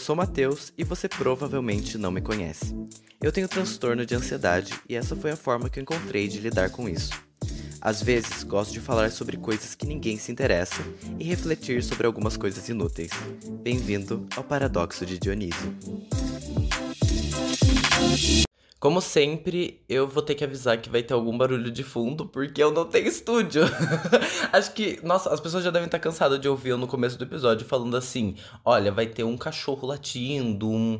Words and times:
sou 0.00 0.16
Matheus 0.16 0.72
e 0.76 0.82
você 0.82 1.08
provavelmente 1.08 1.98
não 1.98 2.10
me 2.10 2.20
conhece. 2.20 2.74
Eu 3.22 3.30
tenho 3.30 3.46
transtorno 3.46 4.06
de 4.06 4.14
ansiedade 4.14 4.72
e 4.88 4.96
essa 4.96 5.14
foi 5.14 5.30
a 5.30 5.36
forma 5.36 5.68
que 5.68 5.78
eu 5.78 5.82
encontrei 5.82 6.26
de 6.26 6.40
lidar 6.40 6.70
com 6.70 6.88
isso. 6.88 7.12
Às 7.80 8.02
vezes, 8.02 8.42
gosto 8.42 8.72
de 8.72 8.80
falar 8.80 9.10
sobre 9.10 9.36
coisas 9.36 9.74
que 9.74 9.86
ninguém 9.86 10.18
se 10.18 10.32
interessa 10.32 10.82
e 11.18 11.24
refletir 11.24 11.82
sobre 11.82 12.06
algumas 12.06 12.36
coisas 12.36 12.68
inúteis. 12.68 13.10
Bem-vindo 13.62 14.26
ao 14.36 14.44
Paradoxo 14.44 15.06
de 15.06 15.18
Dionísio. 15.18 15.74
Como 18.80 19.02
sempre, 19.02 19.84
eu 19.86 20.08
vou 20.08 20.22
ter 20.22 20.34
que 20.34 20.42
avisar 20.42 20.80
que 20.80 20.88
vai 20.88 21.02
ter 21.02 21.12
algum 21.12 21.36
barulho 21.36 21.70
de 21.70 21.84
fundo, 21.84 22.24
porque 22.24 22.62
eu 22.62 22.72
não 22.72 22.86
tenho 22.86 23.06
estúdio. 23.08 23.62
Acho 24.50 24.72
que, 24.72 24.98
nossa, 25.04 25.30
as 25.30 25.38
pessoas 25.38 25.62
já 25.62 25.70
devem 25.70 25.84
estar 25.84 25.98
cansadas 25.98 26.40
de 26.40 26.48
ouvir 26.48 26.70
eu 26.70 26.78
no 26.78 26.86
começo 26.86 27.18
do 27.18 27.24
episódio 27.24 27.66
falando 27.66 27.94
assim: 27.94 28.36
olha, 28.64 28.90
vai 28.90 29.06
ter 29.06 29.22
um 29.22 29.36
cachorro 29.36 29.86
latindo, 29.86 30.66
um, 30.66 30.98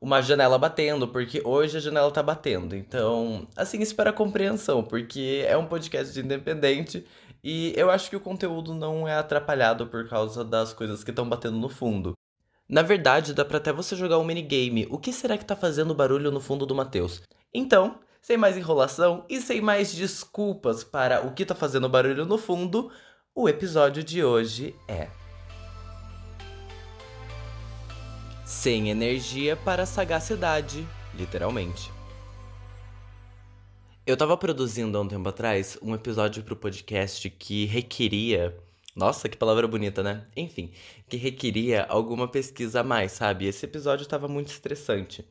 uma 0.00 0.22
janela 0.22 0.56
batendo, 0.56 1.06
porque 1.06 1.42
hoje 1.44 1.76
a 1.76 1.80
janela 1.80 2.10
tá 2.10 2.22
batendo. 2.22 2.74
Então, 2.74 3.46
assim, 3.54 3.82
espera 3.82 4.10
compreensão, 4.10 4.82
porque 4.82 5.44
é 5.46 5.54
um 5.54 5.66
podcast 5.66 6.18
independente 6.18 7.04
e 7.44 7.74
eu 7.76 7.90
acho 7.90 8.08
que 8.10 8.16
o 8.16 8.20
conteúdo 8.20 8.74
não 8.74 9.06
é 9.06 9.14
atrapalhado 9.14 9.86
por 9.86 10.08
causa 10.08 10.44
das 10.44 10.72
coisas 10.72 11.04
que 11.04 11.10
estão 11.10 11.28
batendo 11.28 11.58
no 11.58 11.68
fundo. 11.68 12.17
Na 12.68 12.82
verdade, 12.82 13.32
dá 13.32 13.46
pra 13.46 13.56
até 13.56 13.72
você 13.72 13.96
jogar 13.96 14.18
um 14.18 14.24
minigame. 14.24 14.86
O 14.90 14.98
que 14.98 15.10
será 15.10 15.38
que 15.38 15.44
tá 15.44 15.56
fazendo 15.56 15.94
barulho 15.94 16.30
no 16.30 16.38
fundo 16.38 16.66
do 16.66 16.74
Matheus? 16.74 17.22
Então, 17.52 17.98
sem 18.20 18.36
mais 18.36 18.58
enrolação 18.58 19.24
e 19.26 19.40
sem 19.40 19.62
mais 19.62 19.94
desculpas 19.94 20.84
para 20.84 21.26
o 21.26 21.32
que 21.32 21.46
tá 21.46 21.54
fazendo 21.54 21.88
barulho 21.88 22.26
no 22.26 22.36
fundo, 22.36 22.90
o 23.34 23.48
episódio 23.48 24.04
de 24.04 24.22
hoje 24.22 24.74
é. 24.86 25.08
Sem 28.44 28.90
energia 28.90 29.56
para 29.56 29.86
sagacidade, 29.86 30.86
literalmente. 31.14 31.90
Eu 34.06 34.16
tava 34.16 34.36
produzindo 34.36 34.98
há 34.98 35.00
um 35.00 35.08
tempo 35.08 35.28
atrás 35.28 35.78
um 35.80 35.94
episódio 35.94 36.42
pro 36.42 36.56
podcast 36.56 37.30
que 37.30 37.64
requeria 37.64 38.54
nossa, 38.98 39.28
que 39.28 39.36
palavra 39.36 39.68
bonita, 39.68 40.02
né? 40.02 40.26
Enfim, 40.36 40.72
que 41.08 41.16
requeria 41.16 41.84
alguma 41.84 42.26
pesquisa 42.26 42.80
a 42.80 42.84
mais, 42.84 43.12
sabe? 43.12 43.46
Esse 43.46 43.64
episódio 43.64 44.02
estava 44.02 44.26
muito 44.26 44.48
estressante. 44.48 45.24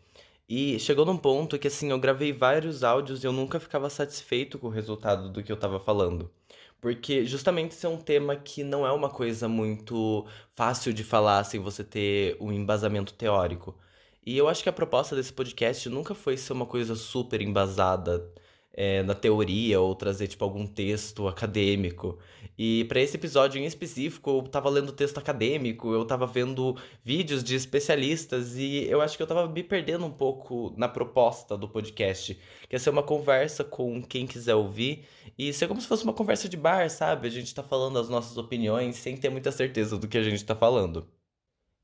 E 0.50 0.80
chegou 0.80 1.06
num 1.06 1.18
ponto 1.18 1.60
que, 1.60 1.68
assim, 1.68 1.92
eu 1.92 2.00
gravei 2.00 2.32
vários 2.32 2.84
áudios 2.84 3.24
e 3.24 3.28
eu 3.28 3.34
nunca 3.34 3.60
ficava 3.60 3.90
satisfeito 3.90 4.58
com 4.58 4.68
o 4.68 4.70
resultado 4.70 5.30
do 5.30 5.44
que 5.44 5.52
eu 5.52 5.58
tava 5.58 5.80
falando. 5.80 6.32
Porque 6.80 7.26
justamente 7.26 7.74
esse 7.74 7.86
é 7.86 7.90
um 7.90 7.98
tema 7.98 8.36
que 8.38 8.64
não 8.64 8.88
é 8.88 8.92
uma 8.94 9.10
coisa 9.10 9.50
muito 9.50 10.26
fácil 10.56 10.94
de 10.94 11.04
falar 11.04 11.44
sem 11.44 11.60
você 11.60 11.84
ter 11.84 12.38
um 12.40 12.52
embasamento 12.54 13.14
teórico. 13.14 13.78
E 14.26 14.38
eu 14.38 14.48
acho 14.48 14.64
que 14.64 14.70
a 14.70 14.74
proposta 14.74 15.16
desse 15.16 15.34
podcast 15.34 15.90
nunca 15.90 16.16
foi 16.16 16.38
ser 16.38 16.54
uma 16.54 16.66
coisa 16.66 16.96
super 16.96 17.42
embasada 17.42 18.32
é, 18.78 19.02
na 19.02 19.16
teoria 19.16 19.82
ou 19.82 19.96
trazer 19.96 20.28
tipo 20.28 20.44
algum 20.44 20.68
texto 20.68 21.28
acadêmico. 21.28 22.20
E 22.56 22.86
para 22.86 23.02
esse 23.02 23.18
episódio 23.18 23.60
em 23.60 23.66
específico, 23.66 24.30
eu 24.30 24.44
tava 24.44 24.70
lendo 24.70 24.92
texto 24.92 25.18
acadêmico, 25.18 25.92
eu 25.92 26.06
tava 26.06 26.28
vendo 26.28 26.78
vídeos 27.04 27.44
de 27.44 27.56
especialistas 27.56 28.56
e 28.56 28.86
eu 28.88 29.02
acho 29.02 29.18
que 29.18 29.24
eu 29.24 29.28
tava 29.28 29.48
me 29.48 29.64
perdendo 29.64 30.06
um 30.06 30.12
pouco 30.12 30.74
na 30.78 30.88
proposta 30.88 31.58
do 31.58 31.68
podcast, 31.68 32.40
que 32.70 32.76
é 32.76 32.80
ser 32.80 32.92
uma 32.92 33.02
conversa 33.02 33.64
com 33.64 34.02
quem 34.02 34.28
quiser 34.28 34.56
ouvir 34.56 35.06
e 35.38 35.52
ser 35.52 35.68
como 35.68 35.82
se 35.82 35.88
fosse 35.88 36.04
uma 36.04 36.14
conversa 36.14 36.48
de 36.48 36.58
bar, 36.58 36.88
sabe? 36.90 37.28
A 37.28 37.32
gente 37.32 37.54
tá 37.54 37.64
falando 37.64 37.98
as 37.98 38.10
nossas 38.10 38.38
opiniões 38.38 38.96
sem 38.96 39.18
ter 39.18 39.30
muita 39.30 39.52
certeza 39.52 39.98
do 39.98 40.08
que 40.08 40.18
a 40.20 40.24
gente 40.24 40.46
tá 40.46 40.56
falando. 40.56 41.08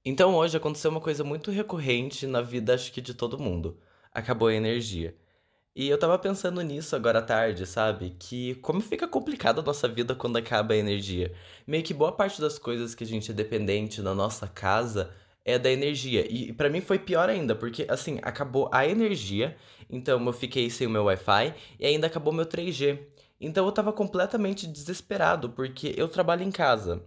Então 0.06 0.36
hoje 0.36 0.58
aconteceu 0.58 0.92
uma 0.92 1.02
coisa 1.02 1.24
muito 1.24 1.50
recorrente 1.50 2.28
na 2.28 2.42
vida, 2.42 2.76
acho 2.76 2.92
que 2.92 3.02
de 3.02 3.16
todo 3.16 3.40
mundo. 3.40 3.80
Acabou 4.12 4.48
a 4.48 4.53
energia. 4.53 5.16
E 5.75 5.89
eu 5.89 5.97
tava 5.97 6.19
pensando 6.19 6.61
nisso 6.61 6.95
agora 6.95 7.17
à 7.19 7.22
tarde, 7.22 7.66
sabe? 7.66 8.16
Que 8.19 8.53
como 8.56 8.79
fica 8.79 9.07
complicada 9.07 9.59
a 9.59 9.63
nossa 9.63 9.88
vida 9.88 10.13
quando 10.13 10.38
acaba 10.38 10.75
a 10.75 10.78
energia. 10.78 11.34
Meio 11.66 11.84
que 11.84 11.95
boa 11.95 12.11
parte 12.11 12.39
das 12.39 12.59
coisas 12.59 12.94
que 12.94 13.03
a 13.03 13.07
gente 13.07 13.31
é 13.31 13.34
dependente 13.34 14.00
na 14.00 14.13
nossa 14.13 14.47
casa 14.47 15.11
é 15.44 15.57
da 15.57 15.72
energia. 15.72 16.25
E 16.31 16.53
para 16.53 16.69
mim 16.69 16.79
foi 16.79 17.00
pior 17.00 17.28
ainda, 17.28 17.56
porque 17.56 17.88
assim, 17.89 18.19
acabou 18.22 18.69
a 18.72 18.88
energia, 18.88 19.57
então 19.89 20.23
eu 20.23 20.34
fiquei 20.34 20.69
sem 20.69 20.85
o 20.85 20.89
meu 20.91 21.06
Wi-Fi 21.06 21.56
e 21.79 21.85
ainda 21.88 22.05
acabou 22.05 22.31
meu 22.31 22.45
3G. 22.45 23.00
Então 23.41 23.66
eu 23.66 23.72
tava 23.72 23.91
completamente 23.91 24.67
desesperado, 24.67 25.50
porque 25.50 25.94
eu 25.97 26.07
trabalho 26.07 26.44
em 26.44 26.51
casa. 26.51 27.03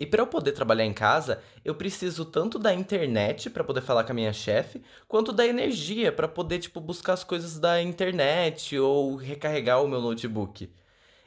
E 0.00 0.06
para 0.06 0.22
eu 0.22 0.26
poder 0.26 0.52
trabalhar 0.52 0.86
em 0.86 0.94
casa, 0.94 1.42
eu 1.62 1.74
preciso 1.74 2.24
tanto 2.24 2.58
da 2.58 2.72
internet 2.72 3.50
para 3.50 3.62
poder 3.62 3.82
falar 3.82 4.02
com 4.02 4.12
a 4.12 4.14
minha 4.14 4.32
chefe, 4.32 4.82
quanto 5.06 5.30
da 5.30 5.46
energia 5.46 6.10
para 6.10 6.26
poder 6.26 6.58
tipo 6.58 6.80
buscar 6.80 7.12
as 7.12 7.22
coisas 7.22 7.58
da 7.58 7.82
internet 7.82 8.78
ou 8.78 9.14
recarregar 9.14 9.84
o 9.84 9.88
meu 9.88 10.00
notebook. 10.00 10.72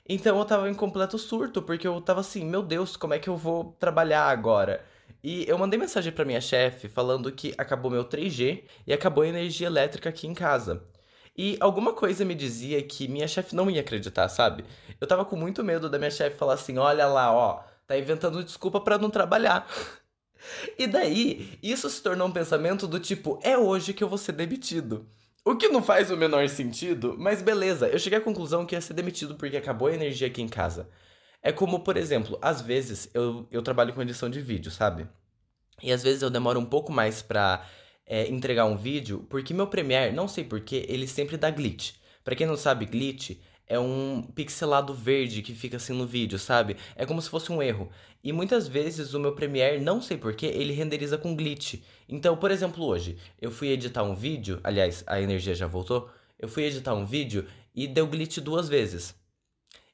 Então 0.09 0.39
eu 0.39 0.45
tava 0.45 0.69
em 0.69 0.73
completo 0.73 1.19
surto, 1.19 1.61
porque 1.61 1.87
eu 1.87 2.01
tava 2.01 2.21
assim, 2.21 2.43
meu 2.45 2.63
Deus, 2.63 2.97
como 2.97 3.13
é 3.13 3.19
que 3.19 3.29
eu 3.29 3.37
vou 3.37 3.75
trabalhar 3.79 4.23
agora? 4.27 4.83
E 5.23 5.47
eu 5.47 5.57
mandei 5.57 5.79
mensagem 5.79 6.11
para 6.11 6.25
minha 6.25 6.41
chefe 6.41 6.89
falando 6.89 7.31
que 7.31 7.53
acabou 7.57 7.91
meu 7.91 8.03
3G 8.03 8.63
e 8.87 8.91
acabou 8.93 9.23
a 9.23 9.27
energia 9.27 9.67
elétrica 9.67 10.09
aqui 10.09 10.27
em 10.27 10.33
casa. 10.33 10.83
E 11.37 11.57
alguma 11.59 11.93
coisa 11.93 12.25
me 12.25 12.35
dizia 12.35 12.81
que 12.83 13.07
minha 13.07 13.27
chefe 13.27 13.55
não 13.55 13.69
ia 13.69 13.81
acreditar, 13.81 14.27
sabe? 14.29 14.65
Eu 14.99 15.07
tava 15.07 15.25
com 15.25 15.35
muito 15.35 15.63
medo 15.63 15.89
da 15.89 15.97
minha 15.97 16.11
chefe 16.11 16.37
falar 16.37 16.53
assim: 16.55 16.77
"Olha 16.77 17.07
lá, 17.07 17.31
ó, 17.33 17.63
Tá 17.87 17.97
inventando 17.97 18.43
desculpa 18.43 18.79
para 18.79 18.97
não 18.97 19.09
trabalhar. 19.09 19.67
E 20.77 20.87
daí, 20.87 21.57
isso 21.63 21.89
se 21.89 22.01
tornou 22.01 22.27
um 22.27 22.31
pensamento 22.31 22.87
do 22.87 22.99
tipo: 22.99 23.39
é 23.43 23.57
hoje 23.57 23.93
que 23.93 24.03
eu 24.03 24.09
vou 24.09 24.17
ser 24.17 24.33
demitido. 24.33 25.07
O 25.45 25.55
que 25.55 25.67
não 25.67 25.83
faz 25.83 26.09
o 26.09 26.15
menor 26.17 26.47
sentido, 26.47 27.15
mas 27.17 27.41
beleza, 27.41 27.87
eu 27.87 27.99
cheguei 27.99 28.17
à 28.17 28.21
conclusão 28.21 28.65
que 28.65 28.75
ia 28.75 28.81
ser 28.81 28.93
demitido 28.93 29.35
porque 29.35 29.57
acabou 29.57 29.89
a 29.89 29.93
energia 29.93 30.27
aqui 30.27 30.41
em 30.41 30.47
casa. 30.47 30.89
É 31.41 31.51
como, 31.51 31.81
por 31.81 31.97
exemplo, 31.97 32.39
às 32.41 32.61
vezes 32.61 33.09
eu, 33.13 33.45
eu 33.51 33.61
trabalho 33.61 33.93
com 33.93 34.01
edição 34.01 34.29
de 34.29 34.39
vídeo, 34.39 34.71
sabe? 34.71 35.05
E 35.81 35.91
às 35.91 36.01
vezes 36.01 36.21
eu 36.21 36.29
demoro 36.29 36.57
um 36.59 36.65
pouco 36.65 36.93
mais 36.93 37.21
pra 37.21 37.65
é, 38.05 38.29
entregar 38.29 38.63
um 38.63 38.77
vídeo, 38.77 39.27
porque 39.29 39.53
meu 39.53 39.67
Premiere, 39.67 40.15
não 40.15 40.29
sei 40.29 40.45
porquê, 40.45 40.85
ele 40.87 41.07
sempre 41.07 41.35
dá 41.35 41.49
glitch. 41.51 41.95
Pra 42.23 42.35
quem 42.35 42.47
não 42.47 42.55
sabe, 42.55 42.85
glitch 42.85 43.31
é 43.73 43.79
um 43.79 44.21
pixelado 44.21 44.93
verde 44.93 45.41
que 45.41 45.53
fica 45.55 45.77
assim 45.77 45.93
no 45.93 46.05
vídeo, 46.05 46.37
sabe? 46.37 46.77
É 46.95 47.05
como 47.05 47.19
se 47.19 47.29
fosse 47.29 47.51
um 47.51 47.61
erro. 47.61 47.89
E 48.23 48.31
muitas 48.31 48.67
vezes 48.67 49.13
o 49.15 49.19
meu 49.19 49.33
Premiere, 49.33 49.81
não 49.81 49.99
sei 49.99 50.15
porquê, 50.15 50.45
ele 50.45 50.73
renderiza 50.73 51.17
com 51.17 51.35
glitch. 51.35 51.81
Então, 52.07 52.37
por 52.37 52.51
exemplo, 52.51 52.85
hoje, 52.85 53.17
eu 53.41 53.49
fui 53.49 53.69
editar 53.69 54.03
um 54.03 54.13
vídeo, 54.13 54.59
aliás, 54.63 55.03
a 55.07 55.19
energia 55.19 55.55
já 55.55 55.65
voltou. 55.65 56.09
Eu 56.37 56.47
fui 56.47 56.63
editar 56.63 56.93
um 56.93 57.03
vídeo 57.03 57.47
e 57.73 57.87
deu 57.87 58.05
glitch 58.05 58.37
duas 58.37 58.69
vezes. 58.69 59.15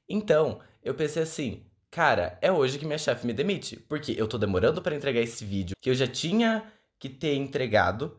Então, 0.07 0.59
eu 0.84 0.94
pensei 0.94 1.23
assim, 1.23 1.63
cara, 1.90 2.38
é 2.41 2.51
hoje 2.51 2.78
que 2.78 2.85
minha 2.85 2.97
chefe 2.97 3.25
me 3.25 3.31
demite, 3.31 3.78
porque 3.88 4.13
eu 4.17 4.28
tô 4.28 4.38
demorando 4.38 4.81
para 4.81 4.96
entregar 4.96 5.22
esse 5.22 5.46
vídeo 5.46 5.75
que 5.79 5.90
eu 5.90 5.96
já 5.96 6.06
tinha 6.06 6.66
que 7.00 7.07
ter 7.07 7.35
entregado 7.35 8.17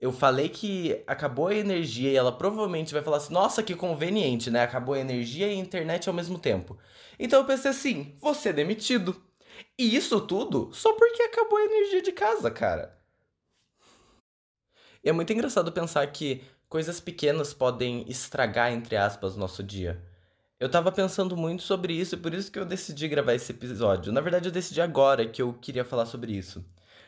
eu 0.00 0.12
falei 0.12 0.48
que 0.48 1.02
acabou 1.06 1.48
a 1.48 1.54
energia 1.54 2.10
e 2.10 2.16
ela 2.16 2.30
provavelmente 2.30 2.92
vai 2.92 3.02
falar 3.02 3.16
assim: 3.16 3.32
nossa, 3.32 3.62
que 3.62 3.74
conveniente, 3.74 4.50
né? 4.50 4.62
Acabou 4.62 4.94
a 4.94 5.00
energia 5.00 5.48
e 5.48 5.50
a 5.50 5.54
internet 5.54 6.08
ao 6.08 6.14
mesmo 6.14 6.38
tempo. 6.38 6.78
Então 7.18 7.40
eu 7.40 7.46
pensei 7.46 7.70
assim: 7.70 8.16
vou 8.20 8.34
ser 8.34 8.52
demitido. 8.52 9.20
E 9.76 9.96
isso 9.96 10.20
tudo 10.20 10.70
só 10.72 10.92
porque 10.92 11.22
acabou 11.22 11.58
a 11.58 11.64
energia 11.64 12.02
de 12.02 12.12
casa, 12.12 12.50
cara. 12.50 12.96
E 15.02 15.08
é 15.08 15.12
muito 15.12 15.32
engraçado 15.32 15.72
pensar 15.72 16.06
que 16.08 16.44
coisas 16.68 17.00
pequenas 17.00 17.52
podem 17.52 18.04
estragar, 18.08 18.72
entre 18.72 18.96
aspas, 18.96 19.36
nosso 19.36 19.62
dia. 19.62 20.00
Eu 20.60 20.68
tava 20.68 20.90
pensando 20.92 21.36
muito 21.36 21.62
sobre 21.62 21.92
isso 21.92 22.14
e 22.14 22.18
por 22.18 22.34
isso 22.34 22.50
que 22.50 22.58
eu 22.58 22.64
decidi 22.64 23.08
gravar 23.08 23.34
esse 23.34 23.52
episódio. 23.52 24.12
Na 24.12 24.20
verdade, 24.20 24.48
eu 24.48 24.52
decidi 24.52 24.80
agora 24.80 25.26
que 25.26 25.40
eu 25.40 25.54
queria 25.54 25.84
falar 25.84 26.06
sobre 26.06 26.32
isso. 26.32 26.64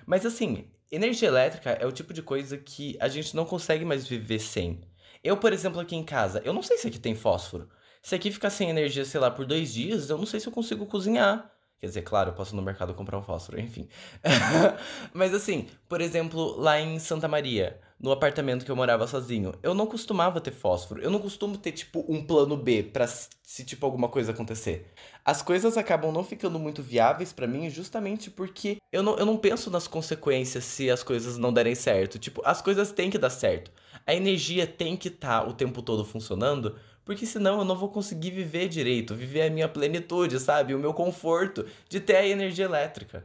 Mas 0.07 0.25
assim, 0.25 0.71
energia 0.91 1.29
elétrica 1.29 1.71
é 1.71 1.87
o 1.87 1.93
tipo 1.93 2.13
de 2.13 2.23
coisa 2.23 2.59
que 2.59 2.97
a 3.01 3.09
gente 3.09 3.35
não 3.37 3.45
consegue 3.45 3.85
mais 3.85 4.07
viver 4.07 4.39
sem. 4.39 4.81
Eu, 5.23 5.37
por 5.37 5.53
exemplo, 5.53 5.81
aqui 5.81 5.95
em 5.97 6.05
casa, 6.05 6.41
eu 6.45 6.53
não 6.53 6.63
sei 6.63 6.79
se 6.79 6.89
aqui 6.89 6.99
tem 6.99 7.15
fósforo. 7.15 7.69
Se 8.03 8.15
aqui 8.15 8.31
ficar 8.31 8.51
sem 8.51 8.71
energia, 8.71 9.05
sei 9.05 9.21
lá, 9.21 9.31
por 9.31 9.45
dois 9.47 9.73
dias, 9.73 10.09
eu 10.11 10.19
não 10.19 10.27
sei 10.27 10.41
se 10.41 10.47
eu 10.49 10.53
consigo 10.53 10.87
cozinhar. 10.87 11.51
Quer 11.81 11.87
dizer, 11.87 12.03
claro, 12.03 12.29
eu 12.29 12.35
posso 12.35 12.55
no 12.55 12.61
mercado 12.61 12.93
comprar 12.93 13.17
um 13.17 13.23
fósforo, 13.23 13.59
enfim. 13.59 13.89
Mas 15.15 15.33
assim, 15.33 15.67
por 15.89 16.03
exemplo, 16.03 16.61
lá 16.61 16.79
em 16.79 16.99
Santa 16.99 17.27
Maria, 17.27 17.81
no 17.99 18.13
apartamento 18.13 18.67
que 18.67 18.71
eu 18.71 18.77
morava 18.77 19.07
sozinho, 19.07 19.55
eu 19.63 19.73
não 19.73 19.87
costumava 19.87 20.43
ter 20.43 20.51
fósforo. 20.51 21.01
Eu 21.01 21.11
não 21.11 21.19
costumo 21.19 21.57
ter, 21.57 21.73
tipo, 21.73 22.05
um 22.07 22.23
plano 22.23 22.55
B 22.55 22.83
pra 22.83 23.07
se, 23.07 23.65
tipo, 23.65 23.87
alguma 23.87 24.11
coisa 24.11 24.33
acontecer. 24.33 24.93
As 25.25 25.41
coisas 25.41 25.79
acabam 25.79 26.13
não 26.13 26.23
ficando 26.23 26.59
muito 26.59 26.83
viáveis 26.83 27.33
para 27.33 27.47
mim 27.47 27.71
justamente 27.71 28.31
porque 28.31 28.77
eu 28.93 29.03
não, 29.03 29.17
eu 29.17 29.25
não 29.25 29.39
penso 29.39 29.71
nas 29.71 29.87
consequências 29.87 30.65
se 30.65 30.91
as 30.91 31.03
coisas 31.03 31.39
não 31.39 31.51
derem 31.51 31.75
certo. 31.75 32.19
Tipo, 32.19 32.43
as 32.45 32.61
coisas 32.61 32.93
têm 32.93 33.09
que 33.09 33.17
dar 33.17 33.31
certo. 33.31 33.73
A 34.07 34.15
energia 34.15 34.67
tem 34.67 34.99
que 34.99 35.09
estar 35.09 35.41
tá 35.43 35.49
o 35.49 35.55
tempo 35.55 35.81
todo 35.81 36.05
funcionando, 36.05 36.77
porque 37.05 37.27
senão 37.27 37.59
eu 37.59 37.65
não 37.65 37.77
vou 37.77 37.89
conseguir 37.89 38.31
viver 38.31 38.69
direito, 38.69 39.15
viver 39.15 39.43
a 39.43 39.51
minha 39.51 39.69
plenitude, 39.69 40.39
sabe? 40.39 40.75
O 40.75 40.79
meu 40.79 40.95
conforto 40.95 41.67
de 41.89 42.01
ter 42.01 42.17
a 42.17 42.27
energia 42.27 42.65
elétrica. 42.65 43.25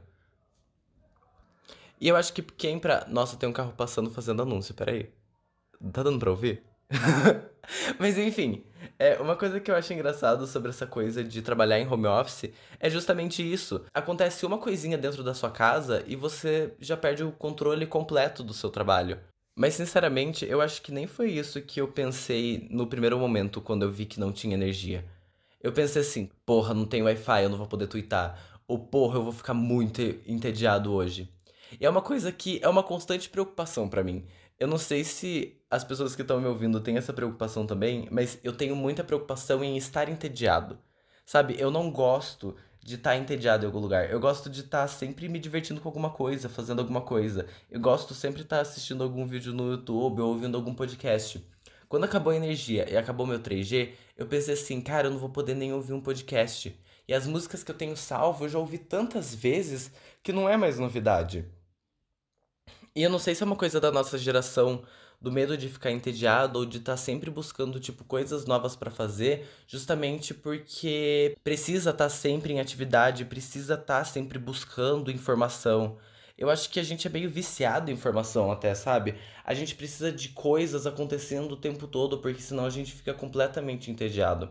E 2.00 2.08
eu 2.08 2.16
acho 2.16 2.34
que 2.34 2.42
quem 2.42 2.78
pra. 2.80 3.06
Nossa, 3.08 3.38
tem 3.38 3.48
um 3.48 3.54
carro 3.54 3.74
passando 3.74 4.12
fazendo 4.12 4.42
anúncio, 4.42 4.74
peraí. 4.74 5.10
Tá 5.92 6.04
dando 6.04 6.20
pra 6.20 6.30
ouvir? 6.30 6.64
Mas 7.98 8.18
enfim, 8.18 8.64
é, 9.00 9.20
uma 9.20 9.36
coisa 9.36 9.60
que 9.60 9.72
eu 9.72 9.76
acho 9.76 9.92
engraçado 9.94 10.46
sobre 10.46 10.70
essa 10.70 10.86
coisa 10.86 11.24
de 11.24 11.42
trabalhar 11.42 11.80
em 11.80 11.88
home 11.88 12.06
office 12.06 12.52
é 12.80 12.90
justamente 12.90 13.42
isso. 13.42 13.84
Acontece 13.94 14.46
uma 14.46 14.58
coisinha 14.58 14.98
dentro 14.98 15.24
da 15.24 15.34
sua 15.34 15.50
casa 15.50 16.04
e 16.06 16.16
você 16.16 16.74
já 16.80 16.96
perde 16.96 17.24
o 17.24 17.32
controle 17.32 17.88
completo 17.88 18.44
do 18.44 18.54
seu 18.54 18.70
trabalho. 18.70 19.20
Mas 19.56 19.76
sinceramente, 19.76 20.46
eu 20.46 20.60
acho 20.60 20.82
que 20.82 20.92
nem 20.92 21.08
foi 21.08 21.32
isso 21.32 21.62
que 21.62 21.80
eu 21.80 21.88
pensei 21.88 22.68
no 22.70 22.88
primeiro 22.88 23.18
momento 23.18 23.62
quando 23.62 23.84
eu 23.84 23.92
vi 23.92 24.06
que 24.06 24.20
não 24.20 24.34
tinha 24.34 24.54
energia. 24.54 25.06
Eu 25.62 25.72
pensei 25.72 26.02
assim, 26.02 26.30
porra, 26.46 26.74
não 26.74 26.86
tem 26.86 27.02
Wi-Fi, 27.02 27.44
eu 27.44 27.50
não 27.50 27.58
vou 27.58 27.66
poder 27.68 27.88
twittar. 27.88 28.38
Ou 28.68 28.78
porra, 28.78 29.18
eu 29.18 29.24
vou 29.24 29.32
ficar 29.32 29.54
muito 29.54 30.02
entediado 30.28 30.94
hoje. 30.94 31.30
E 31.80 31.86
é 31.86 31.90
uma 31.90 32.02
coisa 32.02 32.32
que 32.32 32.60
é 32.62 32.68
uma 32.68 32.84
constante 32.84 33.30
preocupação 33.30 33.88
para 33.88 34.04
mim. 34.04 34.26
Eu 34.60 34.68
não 34.68 34.78
sei 34.78 35.04
se 35.04 35.58
as 35.70 35.84
pessoas 35.84 36.16
que 36.16 36.22
estão 36.22 36.40
me 36.40 36.48
ouvindo 36.48 36.82
têm 36.82 36.98
essa 36.98 37.14
preocupação 37.14 37.66
também, 37.66 38.08
mas 38.12 38.38
eu 38.44 38.54
tenho 38.54 38.76
muita 38.76 39.04
preocupação 39.04 39.64
em 39.64 39.78
estar 39.78 40.10
entediado. 40.10 40.78
Sabe, 41.26 41.56
eu 41.58 41.72
não 41.72 41.90
gosto 41.90 42.56
de 42.86 42.96
estar 42.96 43.18
entediado 43.18 43.64
em 43.64 43.66
algum 43.66 43.80
lugar. 43.80 44.12
Eu 44.12 44.20
gosto 44.20 44.48
de 44.48 44.60
estar 44.62 44.88
sempre 44.88 45.28
me 45.28 45.40
divertindo 45.40 45.82
com 45.82 45.90
alguma 45.90 46.12
coisa, 46.12 46.48
fazendo 46.48 46.82
alguma 46.82 47.02
coisa. 47.02 47.48
Eu 47.70 47.80
gosto 47.80 48.14
sempre 48.14 48.38
de 48.38 48.44
estar 48.44 48.60
assistindo 48.62 49.04
algum 49.04 49.26
vídeo 49.26 49.52
no 49.52 49.72
YouTube 49.72 50.22
ou 50.22 50.30
ouvindo 50.30 50.56
algum 50.56 50.72
podcast. 50.72 51.44
Quando 51.90 52.04
acabou 52.04 52.32
a 52.32 52.36
energia 52.36 52.88
e 52.88 52.96
acabou 52.96 53.26
meu 53.26 53.40
3G, 53.40 53.94
eu 54.16 54.28
pensei 54.28 54.54
assim, 54.54 54.80
cara, 54.82 55.08
eu 55.08 55.12
não 55.12 55.18
vou 55.18 55.30
poder 55.30 55.56
nem 55.56 55.74
ouvir 55.74 55.94
um 55.94 56.00
podcast. 56.00 56.80
E 57.08 57.14
as 57.14 57.26
músicas 57.26 57.64
que 57.64 57.72
eu 57.72 57.76
tenho 57.76 57.98
salvo 57.98 58.46
eu 58.46 58.50
já 58.50 58.60
ouvi 58.60 58.78
tantas 58.78 59.34
vezes 59.34 59.92
que 60.22 60.32
não 60.32 60.48
é 60.48 60.56
mais 60.56 60.78
novidade. 60.78 61.44
E 62.96 63.02
eu 63.02 63.10
não 63.10 63.18
sei 63.18 63.34
se 63.34 63.42
é 63.42 63.48
uma 63.48 63.56
coisa 63.56 63.82
da 63.82 63.92
nossa 63.92 64.16
geração, 64.16 64.86
do 65.22 65.32
medo 65.32 65.58
de 65.58 65.70
ficar 65.70 65.92
entediado 65.92 66.60
ou 66.60 66.66
de 66.66 66.78
estar 66.78 66.94
tá 66.94 66.98
sempre 66.98 67.30
buscando 67.30 67.80
tipo 67.80 68.04
coisas 68.04 68.46
novas 68.46 68.76
para 68.76 68.92
fazer, 68.92 69.48
justamente 69.68 70.34
porque 70.34 71.36
precisa 71.44 71.92
estar 71.92 72.06
tá 72.06 72.10
sempre 72.10 72.54
em 72.54 72.60
atividade, 72.60 73.26
precisa 73.26 73.76
estar 73.76 74.00
tá 74.00 74.06
sempre 74.06 74.38
buscando 74.40 75.12
informação. 75.12 75.98
Eu 76.38 76.50
acho 76.50 76.70
que 76.70 76.80
a 76.80 76.84
gente 76.84 77.08
é 77.08 77.10
meio 77.10 77.30
viciado 77.30 77.90
em 77.90 77.94
informação 77.94 78.52
até, 78.52 78.76
sabe? 78.76 79.16
A 79.46 79.54
gente 79.54 79.74
precisa 79.74 80.12
de 80.12 80.30
coisas 80.30 80.86
acontecendo 80.86 81.54
o 81.54 81.58
tempo 81.58 81.88
todo, 81.88 82.18
porque 82.18 82.42
senão 82.42 82.66
a 82.66 82.70
gente 82.70 82.92
fica 82.92 83.14
completamente 83.14 83.90
entediado. 83.90 84.50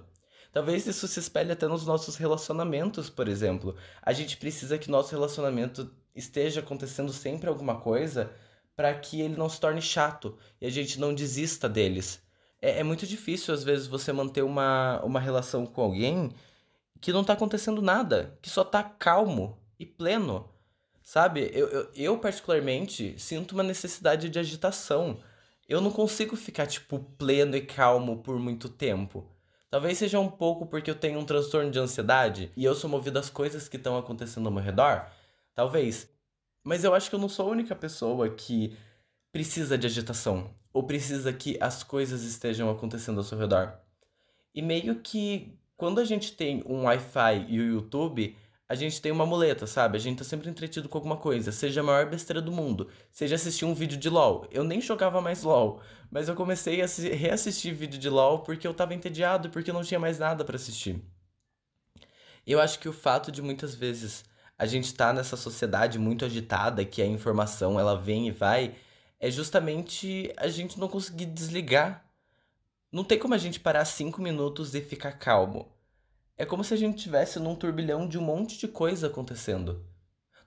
Talvez 0.50 0.86
isso 0.86 1.06
se 1.08 1.18
espelhe 1.18 1.52
até 1.52 1.66
nos 1.66 1.84
nossos 1.84 2.16
relacionamentos, 2.16 3.10
por 3.10 3.28
exemplo. 3.28 3.76
A 4.00 4.12
gente 4.12 4.36
precisa 4.36 4.78
que 4.78 4.90
nosso 4.90 5.10
relacionamento 5.10 5.90
esteja 6.14 6.60
acontecendo 6.60 7.12
sempre 7.12 7.48
alguma 7.48 7.80
coisa 7.80 8.30
para 8.76 8.94
que 8.94 9.20
ele 9.20 9.36
não 9.36 9.48
se 9.48 9.60
torne 9.60 9.80
chato 9.80 10.36
e 10.60 10.66
a 10.66 10.70
gente 10.70 10.98
não 10.98 11.14
desista 11.14 11.68
deles. 11.68 12.22
É, 12.60 12.80
é, 12.80 12.82
muito 12.82 13.06
difícil, 13.06 13.52
às 13.52 13.62
vezes, 13.62 13.86
você 13.86 14.12
manter 14.12 14.42
uma, 14.42 15.00
uma 15.04 15.20
relação 15.20 15.66
com 15.66 15.82
alguém 15.82 16.32
que 17.00 17.12
não 17.12 17.22
tá 17.22 17.34
acontecendo 17.34 17.82
nada, 17.82 18.38
que 18.40 18.48
só 18.48 18.64
tá 18.64 18.82
calmo 18.82 19.58
e 19.78 19.84
pleno. 19.84 20.48
Sabe? 21.02 21.50
Eu, 21.52 21.68
eu, 21.68 21.90
eu, 21.94 22.18
particularmente, 22.18 23.14
sinto 23.18 23.52
uma 23.52 23.62
necessidade 23.62 24.30
de 24.30 24.38
agitação. 24.38 25.18
Eu 25.68 25.82
não 25.82 25.90
consigo 25.90 26.34
ficar, 26.34 26.66
tipo, 26.66 26.98
pleno 27.18 27.54
e 27.54 27.60
calmo 27.60 28.22
por 28.22 28.38
muito 28.38 28.70
tempo. 28.70 29.30
Talvez 29.70 29.98
seja 29.98 30.18
um 30.18 30.30
pouco 30.30 30.66
porque 30.66 30.90
eu 30.90 30.94
tenho 30.94 31.18
um 31.18 31.24
transtorno 31.24 31.70
de 31.70 31.78
ansiedade 31.78 32.50
e 32.56 32.64
eu 32.64 32.74
sou 32.74 32.88
movido 32.88 33.18
às 33.18 33.28
coisas 33.28 33.68
que 33.68 33.76
estão 33.76 33.98
acontecendo 33.98 34.46
ao 34.46 34.52
meu 34.52 34.62
redor. 34.62 35.06
Talvez. 35.54 36.08
Mas 36.64 36.82
eu 36.82 36.94
acho 36.94 37.10
que 37.10 37.14
eu 37.14 37.20
não 37.20 37.28
sou 37.28 37.48
a 37.48 37.52
única 37.52 37.76
pessoa 37.76 38.30
que 38.30 38.76
precisa 39.30 39.76
de 39.76 39.86
agitação 39.86 40.50
ou 40.72 40.82
precisa 40.82 41.32
que 41.32 41.58
as 41.60 41.82
coisas 41.82 42.22
estejam 42.24 42.70
acontecendo 42.70 43.18
ao 43.18 43.24
seu 43.24 43.38
redor. 43.38 43.78
E 44.54 44.62
meio 44.62 45.00
que 45.00 45.58
quando 45.76 46.00
a 46.00 46.04
gente 46.04 46.32
tem 46.32 46.64
um 46.66 46.84
Wi-Fi 46.84 47.46
e 47.48 47.60
o 47.60 47.64
YouTube, 47.64 48.36
a 48.68 48.74
gente 48.74 49.00
tem 49.02 49.12
uma 49.12 49.26
muleta, 49.26 49.66
sabe? 49.66 49.96
A 49.96 50.00
gente 50.00 50.18
tá 50.18 50.24
sempre 50.24 50.48
entretido 50.48 50.88
com 50.88 50.96
alguma 50.96 51.16
coisa, 51.16 51.52
seja 51.52 51.80
a 51.80 51.84
maior 51.84 52.08
besteira 52.08 52.40
do 52.40 52.50
mundo, 52.50 52.88
seja 53.10 53.34
assistir 53.34 53.64
um 53.64 53.74
vídeo 53.74 53.98
de 53.98 54.08
LoL. 54.08 54.46
Eu 54.50 54.64
nem 54.64 54.80
jogava 54.80 55.20
mais 55.20 55.42
LoL, 55.42 55.82
mas 56.10 56.28
eu 56.28 56.34
comecei 56.34 56.80
a 56.80 56.86
reassistir 56.86 57.74
vídeo 57.74 57.98
de 57.98 58.08
LoL 58.08 58.38
porque 58.40 58.66
eu 58.66 58.72
tava 58.72 58.94
entediado 58.94 59.50
porque 59.50 59.72
não 59.72 59.82
tinha 59.82 60.00
mais 60.00 60.18
nada 60.18 60.44
para 60.44 60.56
assistir. 60.56 61.02
Eu 62.46 62.60
acho 62.60 62.78
que 62.78 62.88
o 62.88 62.92
fato 62.92 63.30
de 63.30 63.42
muitas 63.42 63.74
vezes 63.74 64.24
a 64.58 64.66
gente 64.66 64.86
está 64.86 65.12
nessa 65.12 65.36
sociedade 65.36 65.98
muito 65.98 66.24
agitada, 66.24 66.84
que 66.84 67.02
a 67.02 67.06
informação 67.06 67.78
ela 67.78 67.96
vem 67.96 68.28
e 68.28 68.30
vai, 68.30 68.74
é 69.18 69.30
justamente 69.30 70.32
a 70.36 70.48
gente 70.48 70.78
não 70.78 70.88
conseguir 70.88 71.26
desligar. 71.26 72.04
Não 72.92 73.02
tem 73.02 73.18
como 73.18 73.34
a 73.34 73.38
gente 73.38 73.58
parar 73.58 73.84
cinco 73.84 74.22
minutos 74.22 74.74
e 74.74 74.80
ficar 74.80 75.12
calmo. 75.12 75.72
É 76.36 76.44
como 76.44 76.62
se 76.62 76.74
a 76.74 76.76
gente 76.76 77.02
tivesse 77.02 77.38
num 77.38 77.54
turbilhão 77.54 78.08
de 78.08 78.18
um 78.18 78.22
monte 78.22 78.58
de 78.58 78.68
coisa 78.68 79.06
acontecendo. 79.06 79.84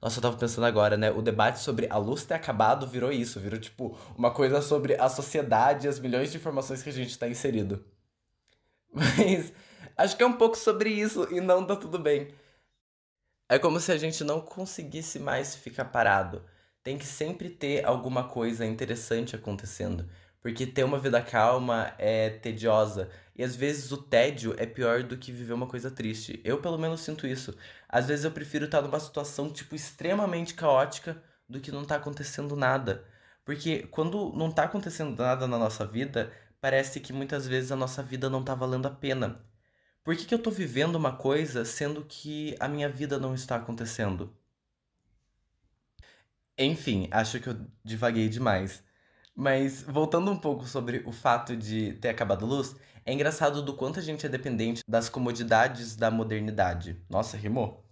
Nossa, 0.02 0.20
eu 0.20 0.22
tava 0.22 0.38
pensando 0.38 0.66
agora, 0.66 0.96
né? 0.96 1.12
O 1.12 1.22
debate 1.22 1.60
sobre 1.60 1.88
a 1.90 1.98
luz 1.98 2.24
ter 2.24 2.36
acabado 2.36 2.86
virou 2.86 3.12
isso, 3.12 3.40
virou 3.40 3.60
tipo 3.60 3.98
uma 4.16 4.32
coisa 4.32 4.62
sobre 4.62 4.96
a 4.96 5.10
sociedade 5.10 5.88
e 5.88 5.90
as 5.90 6.00
milhões 6.00 6.32
de 6.32 6.38
informações 6.38 6.84
que 6.84 6.90
a 6.90 6.94
gente 6.94 7.18
tá 7.18 7.28
inserido. 7.28 7.84
Mas 8.94 9.52
acho 9.98 10.16
que 10.16 10.24
é 10.24 10.26
um 10.26 10.34
pouco 10.34 10.58
sobre 10.58 10.90
isso 10.90 11.28
e 11.32 11.42
não 11.42 11.66
tá 11.66 11.76
tudo 11.76 11.98
bem. 11.98 12.28
É 13.50 13.58
como 13.58 13.80
se 13.80 13.94
a 13.94 13.98
gente 13.98 14.26
não 14.26 14.42
conseguisse 14.42 15.20
mais 15.20 15.56
ficar 15.56 15.86
parado. 15.86 16.44
Tem 16.84 16.98
que 16.98 17.06
sempre 17.06 17.50
ter 17.50 17.86
alguma 17.86 18.26
coisa 18.28 18.66
interessante 18.66 19.38
acontecendo. 19.38 20.06
Porque 20.42 20.66
ter 20.68 20.84
uma 20.84 21.00
vida 21.00 21.22
calma 21.22 21.94
é 21.98 22.30
tediosa. 22.30 23.10
E 23.36 23.44
às 23.44 23.56
vezes 23.56 23.92
o 23.92 23.98
tédio 23.98 24.54
é 24.58 24.66
pior 24.66 25.04
do 25.04 25.18
que 25.18 25.32
viver 25.32 25.54
uma 25.54 25.68
coisa 25.68 25.90
triste. 25.90 26.42
Eu 26.44 26.62
pelo 26.62 26.78
menos 26.78 27.00
sinto 27.02 27.26
isso. 27.26 27.56
Às 27.88 28.08
vezes 28.08 28.26
eu 28.26 28.32
prefiro 28.32 28.66
estar 28.66 28.82
numa 28.82 29.00
situação, 29.00 29.50
tipo, 29.50 29.76
extremamente 29.76 30.54
caótica 30.54 31.22
do 31.48 31.62
que 31.62 31.72
não 31.72 31.86
tá 31.86 31.96
acontecendo 31.96 32.56
nada. 32.56 33.06
Porque 33.46 33.84
quando 33.92 34.34
não 34.36 34.52
tá 34.52 34.64
acontecendo 34.64 35.18
nada 35.18 35.48
na 35.48 35.58
nossa 35.58 35.86
vida, 35.86 36.34
parece 36.60 37.00
que 37.00 37.14
muitas 37.14 37.48
vezes 37.48 37.72
a 37.72 37.78
nossa 37.78 38.04
vida 38.04 38.30
não 38.30 38.44
tá 38.44 38.54
valendo 38.54 38.88
a 38.88 38.92
pena. 38.92 39.42
Por 40.08 40.16
que, 40.16 40.24
que 40.24 40.34
eu 40.34 40.40
tô 40.42 40.50
vivendo 40.50 40.96
uma 40.96 41.12
coisa 41.12 41.66
sendo 41.66 42.02
que 42.02 42.56
a 42.62 42.68
minha 42.70 42.88
vida 42.88 43.20
não 43.20 43.36
está 43.36 43.58
acontecendo? 43.58 44.34
Enfim, 46.58 47.10
acho 47.12 47.42
que 47.42 47.50
eu 47.50 47.58
divaguei 47.84 48.30
demais. 48.30 48.82
Mas 49.36 49.82
voltando 49.84 50.32
um 50.32 50.38
pouco 50.38 50.66
sobre 50.66 51.04
o 51.06 51.12
fato 51.12 51.58
de 51.58 51.92
ter 51.96 52.08
acabado 52.08 52.46
a 52.46 52.48
luz, 52.48 52.74
é 53.06 53.12
engraçado 53.12 53.62
do 53.62 53.74
quanto 53.74 54.00
a 54.00 54.02
gente 54.02 54.26
é 54.26 54.30
dependente 54.30 54.82
das 54.88 55.10
comodidades 55.10 55.98
da 55.98 56.10
modernidade. 56.10 57.04
Nossa, 57.10 57.36
rimou. 57.36 57.84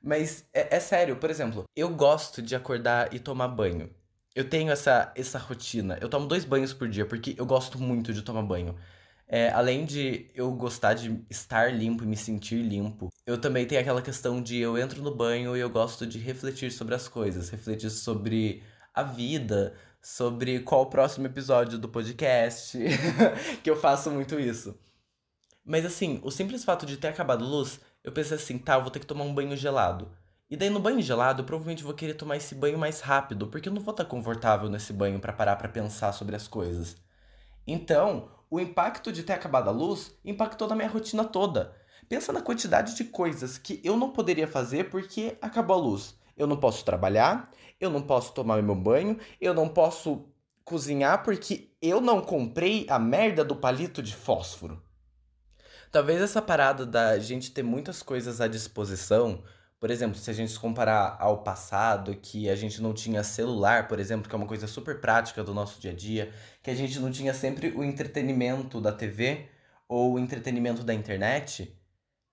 Mas 0.00 0.48
é, 0.54 0.76
é 0.76 0.78
sério, 0.78 1.16
por 1.16 1.30
exemplo, 1.30 1.64
eu 1.74 1.88
gosto 1.88 2.40
de 2.40 2.54
acordar 2.54 3.12
e 3.12 3.18
tomar 3.18 3.48
banho. 3.48 3.92
Eu 4.36 4.48
tenho 4.48 4.70
essa, 4.70 5.12
essa 5.16 5.36
rotina. 5.36 5.98
Eu 6.00 6.08
tomo 6.08 6.28
dois 6.28 6.44
banhos 6.44 6.72
por 6.72 6.88
dia 6.88 7.04
porque 7.04 7.34
eu 7.36 7.44
gosto 7.44 7.76
muito 7.76 8.14
de 8.14 8.22
tomar 8.22 8.42
banho. 8.42 8.76
É, 9.28 9.50
além 9.50 9.84
de 9.84 10.30
eu 10.34 10.52
gostar 10.52 10.94
de 10.94 11.24
estar 11.28 11.74
limpo 11.74 12.04
e 12.04 12.06
me 12.06 12.16
sentir 12.16 12.62
limpo, 12.62 13.10
eu 13.26 13.40
também 13.40 13.66
tenho 13.66 13.80
aquela 13.80 14.00
questão 14.00 14.40
de 14.40 14.56
eu 14.58 14.78
entro 14.78 15.02
no 15.02 15.14
banho 15.14 15.56
e 15.56 15.60
eu 15.60 15.68
gosto 15.68 16.06
de 16.06 16.18
refletir 16.18 16.70
sobre 16.70 16.94
as 16.94 17.08
coisas, 17.08 17.50
refletir 17.50 17.90
sobre 17.90 18.62
a 18.94 19.02
vida, 19.02 19.74
sobre 20.00 20.60
qual 20.60 20.82
o 20.82 20.90
próximo 20.90 21.26
episódio 21.26 21.76
do 21.78 21.88
podcast, 21.88 22.78
que 23.64 23.68
eu 23.68 23.76
faço 23.76 24.10
muito 24.12 24.38
isso. 24.38 24.78
Mas 25.64 25.84
assim, 25.84 26.20
o 26.22 26.30
simples 26.30 26.64
fato 26.64 26.86
de 26.86 26.96
ter 26.96 27.08
acabado 27.08 27.44
a 27.44 27.48
luz, 27.48 27.80
eu 28.04 28.12
pensei 28.12 28.36
assim, 28.36 28.56
tá, 28.56 28.74
eu 28.74 28.82
vou 28.82 28.90
ter 28.90 29.00
que 29.00 29.06
tomar 29.06 29.24
um 29.24 29.34
banho 29.34 29.56
gelado. 29.56 30.08
E 30.48 30.56
daí 30.56 30.70
no 30.70 30.78
banho 30.78 31.02
gelado, 31.02 31.42
eu 31.42 31.46
provavelmente 31.46 31.82
vou 31.82 31.92
querer 31.92 32.14
tomar 32.14 32.36
esse 32.36 32.54
banho 32.54 32.78
mais 32.78 33.00
rápido, 33.00 33.48
porque 33.48 33.68
eu 33.68 33.72
não 33.72 33.82
vou 33.82 33.90
estar 33.90 34.04
confortável 34.04 34.68
nesse 34.70 34.92
banho 34.92 35.18
para 35.18 35.32
parar 35.32 35.56
para 35.56 35.68
pensar 35.68 36.12
sobre 36.12 36.36
as 36.36 36.46
coisas. 36.46 36.96
Então, 37.66 38.30
o 38.50 38.60
impacto 38.60 39.12
de 39.12 39.22
ter 39.22 39.32
acabado 39.32 39.68
a 39.68 39.72
luz 39.72 40.16
impactou 40.24 40.68
na 40.68 40.76
minha 40.76 40.88
rotina 40.88 41.24
toda. 41.24 41.74
Pensa 42.08 42.32
na 42.32 42.40
quantidade 42.40 42.94
de 42.94 43.04
coisas 43.04 43.58
que 43.58 43.80
eu 43.82 43.96
não 43.96 44.10
poderia 44.10 44.46
fazer 44.46 44.90
porque 44.90 45.36
acabou 45.40 45.76
a 45.76 45.80
luz. 45.80 46.14
Eu 46.36 46.46
não 46.46 46.56
posso 46.56 46.84
trabalhar, 46.84 47.50
eu 47.80 47.90
não 47.90 48.02
posso 48.02 48.32
tomar 48.32 48.62
meu 48.62 48.76
banho, 48.76 49.18
eu 49.40 49.52
não 49.52 49.68
posso 49.68 50.28
cozinhar 50.64 51.22
porque 51.22 51.70
eu 51.80 52.00
não 52.00 52.20
comprei 52.20 52.86
a 52.88 52.98
merda 52.98 53.44
do 53.44 53.56
palito 53.56 54.02
de 54.02 54.14
fósforo. 54.14 54.82
Talvez 55.90 56.20
essa 56.20 56.42
parada 56.42 56.84
da 56.84 57.18
gente 57.18 57.52
ter 57.52 57.62
muitas 57.62 58.02
coisas 58.02 58.40
à 58.40 58.46
disposição 58.46 59.42
por 59.80 59.90
exemplo, 59.90 60.18
se 60.18 60.30
a 60.30 60.32
gente 60.34 60.58
comparar 60.58 61.16
ao 61.20 61.42
passado, 61.42 62.14
que 62.16 62.48
a 62.48 62.56
gente 62.56 62.80
não 62.80 62.94
tinha 62.94 63.22
celular, 63.22 63.88
por 63.88 64.00
exemplo, 64.00 64.28
que 64.28 64.34
é 64.34 64.38
uma 64.38 64.46
coisa 64.46 64.66
super 64.66 65.00
prática 65.00 65.44
do 65.44 65.54
nosso 65.54 65.80
dia 65.80 65.90
a 65.92 65.94
dia, 65.94 66.32
que 66.62 66.70
a 66.70 66.74
gente 66.74 66.98
não 66.98 67.10
tinha 67.10 67.34
sempre 67.34 67.70
o 67.76 67.84
entretenimento 67.84 68.80
da 68.80 68.92
TV 68.92 69.48
ou 69.88 70.14
o 70.14 70.18
entretenimento 70.18 70.82
da 70.82 70.94
internet, 70.94 71.78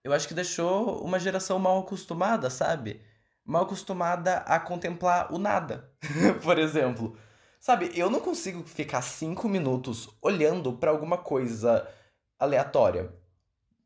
eu 0.04 0.14
acho 0.14 0.28
que 0.28 0.34
deixou 0.34 1.04
uma 1.04 1.20
geração 1.20 1.60
mal 1.60 1.80
acostumada, 1.80 2.50
sabe? 2.50 3.02
mal 3.46 3.64
acostumada 3.64 4.38
a 4.38 4.60
contemplar 4.60 5.34
o 5.34 5.38
nada, 5.38 5.92
por 6.44 6.58
exemplo. 6.58 7.18
Sabe, 7.60 7.92
eu 7.96 8.10
não 8.10 8.20
consigo 8.20 8.64
ficar 8.64 9.02
cinco 9.02 9.48
minutos 9.48 10.10
olhando 10.22 10.74
para 10.74 10.92
alguma 10.92 11.18
coisa 11.18 11.88
aleatória. 12.38 13.14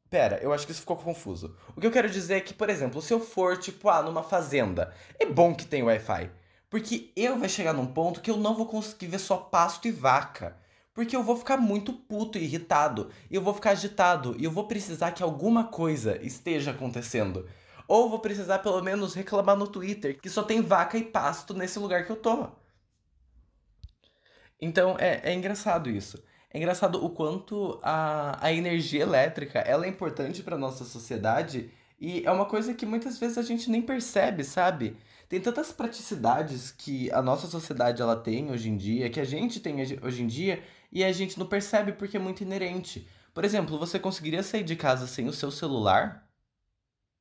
Pera, 0.10 0.40
eu 0.42 0.54
acho 0.54 0.66
que 0.66 0.72
isso 0.72 0.82
ficou 0.82 0.96
confuso. 0.96 1.56
O 1.76 1.82
que 1.82 1.88
eu 1.88 1.92
quero 1.92 2.10
dizer 2.10 2.36
é 2.36 2.42
que, 2.42 2.54
por 2.54 2.70
exemplo, 2.70 3.02
se 3.02 3.14
eu 3.14 3.20
for, 3.20 3.58
tipo, 3.58 3.90
ah, 3.90 4.02
numa 4.02 4.24
fazenda, 4.24 4.94
é 5.20 5.26
bom 5.26 5.54
que 5.54 5.66
tem 5.66 5.84
Wi-Fi. 5.84 6.32
Porque 6.70 7.12
eu 7.16 7.38
vai 7.38 7.50
chegar 7.50 7.74
num 7.74 7.86
ponto 7.86 8.22
que 8.22 8.32
eu 8.32 8.38
não 8.38 8.56
vou 8.56 8.66
conseguir 8.66 9.08
ver 9.08 9.20
só 9.20 9.38
pasto 9.38 9.88
e 9.88 9.92
vaca. 9.92 10.58
Porque 10.94 11.16
eu 11.16 11.24
vou 11.24 11.38
ficar 11.38 11.58
muito 11.58 11.94
puto 11.94 12.38
e 12.38 12.44
irritado. 12.44 13.10
E 13.30 13.36
eu 13.36 13.42
vou 13.42 13.54
ficar 13.54 13.72
agitado. 13.72 14.36
E 14.38 14.44
eu 14.44 14.52
vou 14.52 14.68
precisar 14.68 15.12
que 15.12 15.24
alguma 15.24 15.66
coisa 15.66 16.18
esteja 16.26 16.72
acontecendo. 16.72 17.48
Ou 17.88 18.10
vou 18.10 18.20
precisar 18.20 18.60
pelo 18.60 18.82
menos 18.82 19.14
reclamar 19.14 19.56
no 19.56 19.68
Twitter 19.68 20.20
que 20.20 20.30
só 20.30 20.44
tem 20.44 20.62
vaca 20.62 20.98
e 20.98 21.04
pasto 21.04 21.54
nesse 21.54 21.80
lugar 21.80 22.06
que 22.06 22.12
eu 22.12 22.18
tô. 22.18 22.50
Então 24.60 24.98
é, 25.00 25.22
é 25.24 25.34
engraçado 25.34 25.90
isso. 25.90 26.22
É 26.50 26.58
engraçado 26.58 27.04
o 27.04 27.10
quanto 27.10 27.80
a, 27.84 28.38
a 28.46 28.54
energia 28.54 29.02
elétrica 29.02 29.60
ela 29.60 29.86
é 29.86 29.90
importante 29.90 30.42
para 30.42 30.58
nossa 30.58 30.86
sociedade 30.86 31.70
e 32.00 32.24
é 32.26 32.32
uma 32.32 32.46
coisa 32.46 32.74
que 32.74 32.86
muitas 32.86 33.18
vezes 33.18 33.38
a 33.38 33.42
gente 33.42 33.70
nem 33.70 33.82
percebe, 33.82 34.44
sabe? 34.44 34.96
Tem 35.28 35.42
tantas 35.42 35.74
praticidades 35.74 36.72
que 36.72 37.12
a 37.12 37.22
nossa 37.22 37.48
sociedade 37.48 38.02
ela 38.02 38.16
tem 38.16 38.50
hoje 38.50 38.70
em 38.70 38.78
dia, 38.78 39.10
que 39.10 39.20
a 39.20 39.26
gente 39.26 39.60
tem 39.60 39.76
hoje 40.02 40.24
em 40.24 40.28
dia 40.28 40.64
e 40.92 41.04
a 41.04 41.12
gente 41.12 41.38
não 41.38 41.46
percebe 41.46 41.92
porque 41.92 42.16
é 42.16 42.20
muito 42.20 42.42
inerente. 42.42 43.08
Por 43.34 43.44
exemplo, 43.44 43.78
você 43.78 44.00
conseguiria 44.00 44.42
sair 44.42 44.64
de 44.64 44.76
casa 44.76 45.06
sem 45.06 45.28
o 45.28 45.34
seu 45.34 45.52
celular? 45.52 46.28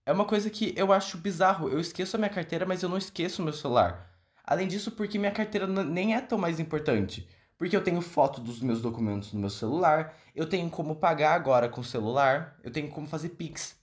É 0.06 0.12
uma 0.12 0.24
coisa 0.24 0.48
que 0.48 0.72
eu 0.76 0.92
acho 0.92 1.18
bizarro. 1.18 1.68
Eu 1.68 1.80
esqueço 1.80 2.16
a 2.16 2.18
minha 2.18 2.30
carteira, 2.30 2.64
mas 2.64 2.82
eu 2.82 2.88
não 2.88 2.96
esqueço 2.96 3.42
o 3.42 3.44
meu 3.44 3.52
celular. 3.52 4.08
Além 4.44 4.68
disso, 4.68 4.92
porque 4.92 5.18
minha 5.18 5.32
carteira 5.32 5.66
nem 5.66 6.14
é 6.14 6.20
tão 6.20 6.38
mais 6.38 6.60
importante. 6.60 7.28
Porque 7.58 7.76
eu 7.76 7.82
tenho 7.82 8.00
foto 8.02 8.40
dos 8.40 8.60
meus 8.60 8.82
documentos 8.82 9.32
no 9.32 9.40
meu 9.40 9.50
celular, 9.50 10.14
eu 10.34 10.48
tenho 10.48 10.68
como 10.68 10.96
pagar 10.96 11.34
agora 11.34 11.68
com 11.68 11.80
o 11.80 11.84
celular, 11.84 12.58
eu 12.62 12.70
tenho 12.70 12.88
como 12.88 13.06
fazer 13.06 13.30
Pix. 13.30 13.76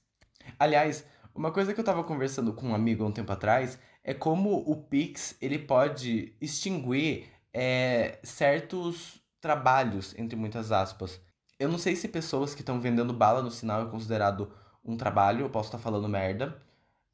Aliás, 0.60 1.06
uma 1.34 1.52
coisa 1.52 1.74
que 1.74 1.80
eu 1.80 1.84
tava 1.84 2.04
conversando 2.04 2.54
com 2.54 2.68
um 2.68 2.76
amigo 2.76 3.04
há 3.04 3.08
um 3.08 3.12
tempo 3.12 3.32
atrás 3.32 3.80
é 4.04 4.14
como 4.14 4.58
o 4.70 4.76
Pix 4.76 5.36
ele 5.42 5.58
pode 5.58 6.36
extinguir 6.40 7.28
é, 7.52 8.20
certos 8.24 9.20
trabalhos, 9.42 10.14
entre 10.18 10.36
muitas 10.36 10.72
aspas. 10.72 11.20
Eu 11.60 11.70
não 11.70 11.78
sei 11.78 11.96
se 11.96 12.08
pessoas 12.08 12.54
que 12.54 12.62
estão 12.62 12.80
vendendo 12.80 13.14
bala 13.14 13.42
no 13.42 13.50
sinal 13.50 13.84
é 13.84 13.90
considerado 13.90 14.52
um 14.84 14.98
trabalho, 14.98 15.46
eu 15.46 15.50
posso 15.50 15.70
estar 15.70 15.78
tá 15.78 15.84
falando 15.84 16.08
merda, 16.08 16.62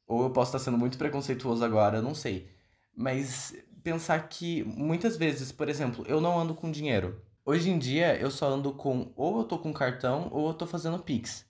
ou 0.06 0.24
eu 0.24 0.30
posso 0.30 0.50
estar 0.50 0.58
tá 0.58 0.64
sendo 0.64 0.76
muito 0.76 0.98
preconceituoso 0.98 1.64
agora, 1.64 1.98
eu 1.98 2.02
não 2.02 2.14
sei. 2.14 2.50
Mas 2.94 3.54
pensar 3.82 4.28
que 4.28 4.62
muitas 4.64 5.16
vezes, 5.16 5.52
por 5.52 5.68
exemplo, 5.68 6.04
eu 6.06 6.20
não 6.20 6.38
ando 6.38 6.54
com 6.54 6.70
dinheiro. 6.70 7.22
Hoje 7.44 7.70
em 7.70 7.78
dia 7.78 8.16
eu 8.16 8.30
só 8.30 8.48
ando 8.48 8.72
com 8.72 9.12
ou 9.16 9.38
eu 9.38 9.44
tô 9.44 9.58
com 9.58 9.72
cartão 9.72 10.28
ou 10.30 10.48
eu 10.48 10.54
tô 10.54 10.66
fazendo 10.66 10.98
Pix. 10.98 11.46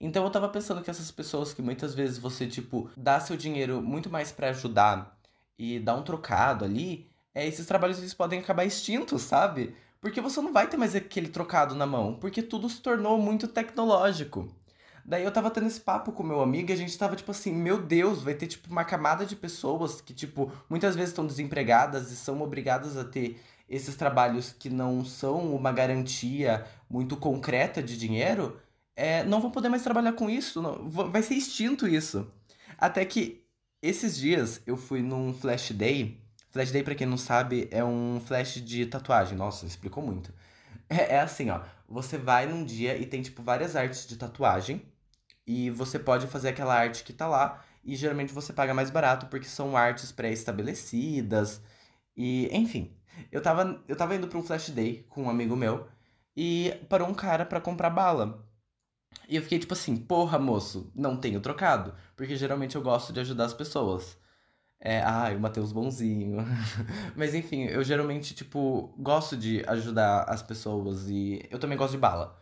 Então 0.00 0.24
eu 0.24 0.30
tava 0.30 0.48
pensando 0.48 0.82
que 0.82 0.90
essas 0.90 1.10
pessoas 1.10 1.52
que 1.52 1.62
muitas 1.62 1.94
vezes 1.94 2.18
você, 2.18 2.46
tipo, 2.46 2.90
dá 2.96 3.18
seu 3.18 3.36
dinheiro 3.36 3.82
muito 3.82 4.10
mais 4.10 4.30
para 4.30 4.50
ajudar 4.50 5.18
e 5.58 5.80
dá 5.80 5.94
um 5.94 6.02
trocado 6.02 6.64
ali, 6.64 7.10
é, 7.34 7.46
esses 7.46 7.66
trabalhos 7.66 7.98
eles 7.98 8.14
podem 8.14 8.38
acabar 8.38 8.64
extintos, 8.64 9.22
sabe? 9.22 9.74
Porque 10.00 10.20
você 10.20 10.40
não 10.40 10.52
vai 10.52 10.68
ter 10.68 10.76
mais 10.76 10.94
aquele 10.94 11.28
trocado 11.28 11.74
na 11.74 11.86
mão, 11.86 12.14
porque 12.14 12.42
tudo 12.42 12.68
se 12.68 12.80
tornou 12.80 13.18
muito 13.18 13.48
tecnológico. 13.48 14.54
Daí 15.08 15.24
eu 15.24 15.32
tava 15.32 15.50
tendo 15.50 15.66
esse 15.66 15.80
papo 15.80 16.12
com 16.12 16.22
meu 16.22 16.42
amigo 16.42 16.70
e 16.70 16.74
a 16.74 16.76
gente 16.76 16.96
tava 16.98 17.16
tipo 17.16 17.30
assim, 17.30 17.52
meu 17.52 17.80
Deus, 17.80 18.22
vai 18.22 18.34
ter 18.34 18.46
tipo 18.46 18.70
uma 18.70 18.84
camada 18.84 19.24
de 19.24 19.34
pessoas 19.34 20.00
que 20.02 20.12
tipo 20.12 20.52
muitas 20.68 20.94
vezes 20.94 21.10
estão 21.10 21.26
desempregadas 21.26 22.12
e 22.12 22.16
são 22.16 22.42
obrigadas 22.42 22.96
a 22.96 23.04
ter 23.04 23.40
esses 23.68 23.96
trabalhos 23.96 24.52
que 24.52 24.68
não 24.68 25.04
são 25.04 25.54
uma 25.54 25.72
garantia 25.72 26.66
muito 26.90 27.16
concreta 27.16 27.82
de 27.82 27.96
dinheiro 27.96 28.60
é, 28.98 29.22
não 29.22 29.40
vão 29.40 29.52
poder 29.52 29.68
mais 29.68 29.84
trabalhar 29.84 30.12
com 30.14 30.28
isso, 30.28 30.60
não, 30.60 30.88
vai 30.88 31.22
ser 31.22 31.34
extinto 31.34 31.86
isso. 31.86 32.28
Até 32.76 33.04
que 33.04 33.44
esses 33.80 34.16
dias 34.18 34.60
eu 34.66 34.76
fui 34.76 35.02
num 35.02 35.32
Flash 35.32 35.70
Day. 35.70 36.20
Flash 36.50 36.72
Day, 36.72 36.82
pra 36.82 36.96
quem 36.96 37.06
não 37.06 37.16
sabe, 37.16 37.68
é 37.70 37.84
um 37.84 38.20
flash 38.24 38.54
de 38.54 38.86
tatuagem. 38.86 39.38
Nossa, 39.38 39.66
explicou 39.66 40.02
muito. 40.02 40.34
É, 40.90 41.14
é 41.14 41.20
assim, 41.20 41.48
ó. 41.48 41.60
Você 41.88 42.18
vai 42.18 42.46
num 42.46 42.64
dia 42.64 42.96
e 42.98 43.06
tem, 43.06 43.22
tipo, 43.22 43.40
várias 43.40 43.76
artes 43.76 44.04
de 44.04 44.16
tatuagem. 44.16 44.82
E 45.48 45.70
você 45.70 45.98
pode 45.98 46.26
fazer 46.26 46.50
aquela 46.50 46.74
arte 46.74 47.02
que 47.02 47.12
tá 47.12 47.26
lá. 47.26 47.64
E 47.82 47.96
geralmente 47.96 48.34
você 48.34 48.52
paga 48.52 48.74
mais 48.74 48.90
barato 48.90 49.26
porque 49.28 49.48
são 49.48 49.74
artes 49.78 50.12
pré-estabelecidas. 50.12 51.62
E, 52.14 52.54
enfim. 52.54 52.94
Eu 53.32 53.40
tava, 53.42 53.82
eu 53.88 53.96
tava 53.96 54.14
indo 54.14 54.28
pra 54.28 54.38
um 54.38 54.42
flash 54.42 54.68
day 54.68 55.06
com 55.08 55.24
um 55.24 55.30
amigo 55.30 55.56
meu. 55.56 55.88
E 56.36 56.74
parou 56.90 57.08
um 57.08 57.14
cara 57.14 57.46
para 57.46 57.62
comprar 57.62 57.88
bala. 57.88 58.46
E 59.26 59.36
eu 59.36 59.42
fiquei 59.42 59.58
tipo 59.58 59.72
assim, 59.72 59.96
porra, 59.96 60.38
moço, 60.38 60.92
não 60.94 61.16
tenho 61.16 61.40
trocado. 61.40 61.94
Porque 62.14 62.36
geralmente 62.36 62.76
eu 62.76 62.82
gosto 62.82 63.10
de 63.12 63.20
ajudar 63.20 63.46
as 63.46 63.54
pessoas. 63.54 64.18
É, 64.80 65.00
ai, 65.00 65.34
o 65.36 65.40
Matheus 65.40 65.72
bonzinho. 65.72 66.44
Mas 67.16 67.34
enfim, 67.34 67.64
eu 67.64 67.82
geralmente, 67.82 68.34
tipo, 68.34 68.94
gosto 68.98 69.36
de 69.36 69.64
ajudar 69.66 70.24
as 70.24 70.42
pessoas 70.42 71.08
e 71.08 71.42
eu 71.50 71.58
também 71.58 71.78
gosto 71.78 71.92
de 71.92 71.98
bala. 71.98 72.38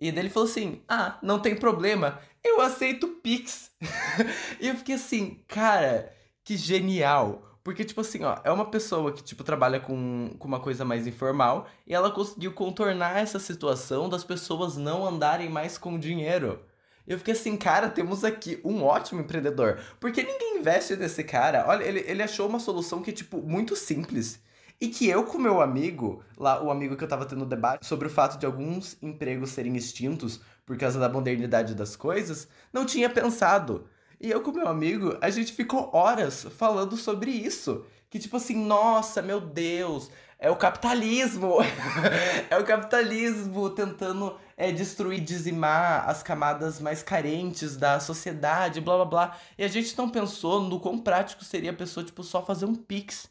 E 0.00 0.10
daí 0.10 0.22
ele 0.22 0.30
falou 0.30 0.48
assim: 0.48 0.80
Ah, 0.88 1.18
não 1.22 1.38
tem 1.38 1.54
problema, 1.54 2.20
eu 2.42 2.60
aceito 2.60 3.08
Pix. 3.22 3.70
e 4.58 4.68
eu 4.68 4.76
fiquei 4.76 4.94
assim, 4.94 5.42
cara, 5.46 6.12
que 6.42 6.56
genial. 6.56 7.46
Porque, 7.62 7.84
tipo 7.84 8.00
assim, 8.00 8.24
ó, 8.24 8.38
é 8.42 8.50
uma 8.50 8.70
pessoa 8.70 9.12
que, 9.12 9.22
tipo, 9.22 9.44
trabalha 9.44 9.78
com, 9.78 10.34
com 10.38 10.48
uma 10.48 10.60
coisa 10.60 10.82
mais 10.84 11.06
informal 11.06 11.66
e 11.86 11.94
ela 11.94 12.10
conseguiu 12.10 12.52
contornar 12.52 13.18
essa 13.18 13.38
situação 13.38 14.08
das 14.08 14.24
pessoas 14.24 14.78
não 14.78 15.06
andarem 15.06 15.50
mais 15.50 15.76
com 15.76 15.98
dinheiro. 15.98 16.64
Eu 17.06 17.18
fiquei 17.18 17.34
assim, 17.34 17.56
cara, 17.56 17.90
temos 17.90 18.24
aqui 18.24 18.60
um 18.64 18.82
ótimo 18.82 19.20
empreendedor. 19.20 19.78
Porque 19.98 20.22
ninguém 20.22 20.58
investe 20.58 20.96
nesse 20.96 21.22
cara. 21.22 21.64
Olha, 21.68 21.84
ele, 21.84 22.00
ele 22.06 22.22
achou 22.22 22.48
uma 22.48 22.60
solução 22.60 23.02
que, 23.02 23.12
tipo, 23.12 23.42
muito 23.42 23.76
simples. 23.76 24.40
E 24.80 24.88
que 24.88 25.06
eu 25.06 25.24
com 25.24 25.36
meu 25.36 25.60
amigo, 25.60 26.24
lá 26.38 26.62
o 26.62 26.70
amigo 26.70 26.96
que 26.96 27.04
eu 27.04 27.08
tava 27.08 27.26
tendo 27.26 27.44
debate 27.44 27.84
sobre 27.84 28.06
o 28.06 28.10
fato 28.10 28.38
de 28.38 28.46
alguns 28.46 28.96
empregos 29.02 29.50
serem 29.50 29.76
extintos 29.76 30.40
por 30.64 30.78
causa 30.78 30.98
da 30.98 31.08
modernidade 31.08 31.74
das 31.74 31.96
coisas, 31.96 32.48
não 32.72 32.86
tinha 32.86 33.10
pensado. 33.10 33.86
E 34.18 34.30
eu 34.30 34.40
com 34.40 34.52
meu 34.52 34.66
amigo, 34.66 35.16
a 35.20 35.28
gente 35.28 35.52
ficou 35.52 35.90
horas 35.92 36.46
falando 36.56 36.96
sobre 36.96 37.30
isso. 37.30 37.84
Que 38.08 38.18
tipo 38.18 38.38
assim, 38.38 38.56
nossa, 38.56 39.20
meu 39.22 39.40
Deus, 39.40 40.10
é 40.38 40.50
o 40.50 40.56
capitalismo. 40.56 41.58
é 42.48 42.58
o 42.58 42.64
capitalismo 42.64 43.68
tentando 43.70 44.36
é, 44.56 44.72
destruir, 44.72 45.20
dizimar 45.20 46.08
as 46.08 46.22
camadas 46.22 46.80
mais 46.80 47.02
carentes 47.02 47.76
da 47.76 48.00
sociedade, 48.00 48.80
blá 48.80 48.96
blá 48.96 49.04
blá. 49.04 49.36
E 49.58 49.62
a 49.62 49.68
gente 49.68 49.96
não 49.96 50.08
pensou 50.08 50.62
no 50.62 50.80
quão 50.80 50.98
prático 50.98 51.44
seria 51.44 51.70
a 51.70 51.74
pessoa, 51.74 52.04
tipo, 52.04 52.24
só 52.24 52.44
fazer 52.44 52.64
um 52.64 52.74
pix. 52.74 53.29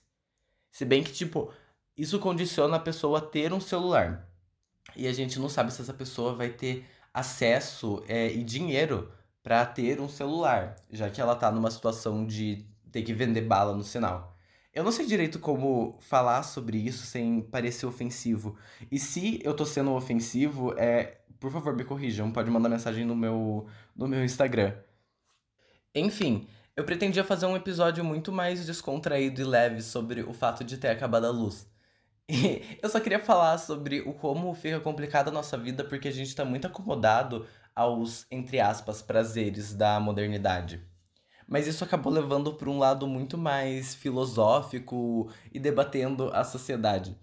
Se 0.71 0.85
bem 0.85 1.03
que, 1.03 1.11
tipo, 1.11 1.51
isso 1.97 2.19
condiciona 2.19 2.77
a 2.77 2.79
pessoa 2.79 3.19
a 3.19 3.21
ter 3.21 3.51
um 3.53 3.59
celular. 3.59 4.27
E 4.95 5.07
a 5.07 5.13
gente 5.13 5.39
não 5.39 5.49
sabe 5.49 5.71
se 5.73 5.81
essa 5.81 5.93
pessoa 5.93 6.33
vai 6.33 6.49
ter 6.49 6.85
acesso 7.13 8.03
é, 8.07 8.31
e 8.31 8.43
dinheiro 8.43 9.11
para 9.43 9.65
ter 9.65 9.99
um 9.99 10.07
celular, 10.07 10.75
já 10.91 11.09
que 11.09 11.19
ela 11.19 11.35
tá 11.35 11.51
numa 11.51 11.71
situação 11.71 12.25
de 12.25 12.65
ter 12.91 13.01
que 13.03 13.13
vender 13.13 13.41
bala 13.41 13.75
no 13.75 13.83
sinal. 13.83 14.35
Eu 14.73 14.83
não 14.83 14.91
sei 14.91 15.05
direito 15.05 15.39
como 15.39 15.97
falar 15.99 16.43
sobre 16.43 16.77
isso 16.77 17.05
sem 17.05 17.41
parecer 17.41 17.85
ofensivo. 17.85 18.55
E 18.91 18.99
se 18.99 19.41
eu 19.43 19.53
tô 19.53 19.65
sendo 19.65 19.91
ofensivo, 19.93 20.73
é, 20.77 21.17
por 21.39 21.51
favor, 21.51 21.75
me 21.75 21.83
corrijam, 21.83 22.31
pode 22.31 22.51
mandar 22.51 22.69
mensagem 22.69 23.05
no 23.05 23.15
meu 23.15 23.65
no 23.95 24.07
meu 24.07 24.23
Instagram. 24.23 24.73
Enfim, 25.93 26.47
eu 26.79 26.85
pretendia 26.85 27.25
fazer 27.25 27.45
um 27.45 27.57
episódio 27.57 28.05
muito 28.05 28.31
mais 28.31 28.65
descontraído 28.65 29.41
e 29.41 29.43
leve 29.43 29.81
sobre 29.81 30.21
o 30.21 30.31
fato 30.31 30.63
de 30.63 30.77
ter 30.77 30.87
acabado 30.87 31.25
a 31.25 31.29
luz. 31.29 31.67
E 32.25 32.63
eu 32.81 32.87
só 32.87 33.01
queria 33.01 33.19
falar 33.19 33.57
sobre 33.57 33.99
o 33.99 34.13
como 34.13 34.53
fica 34.53 34.79
complicada 34.79 35.29
a 35.29 35.33
nossa 35.33 35.57
vida 35.57 35.83
porque 35.83 36.07
a 36.07 36.11
gente 36.11 36.33
tá 36.33 36.45
muito 36.45 36.67
acomodado 36.67 37.45
aos, 37.75 38.25
entre 38.31 38.61
aspas, 38.61 39.01
prazeres 39.01 39.73
da 39.73 39.99
modernidade. 39.99 40.81
Mas 41.45 41.67
isso 41.67 41.83
acabou 41.83 42.13
levando 42.13 42.53
para 42.53 42.69
um 42.69 42.79
lado 42.79 43.05
muito 43.05 43.37
mais 43.37 43.93
filosófico 43.93 45.29
e 45.51 45.59
debatendo 45.59 46.29
a 46.33 46.45
sociedade. 46.45 47.13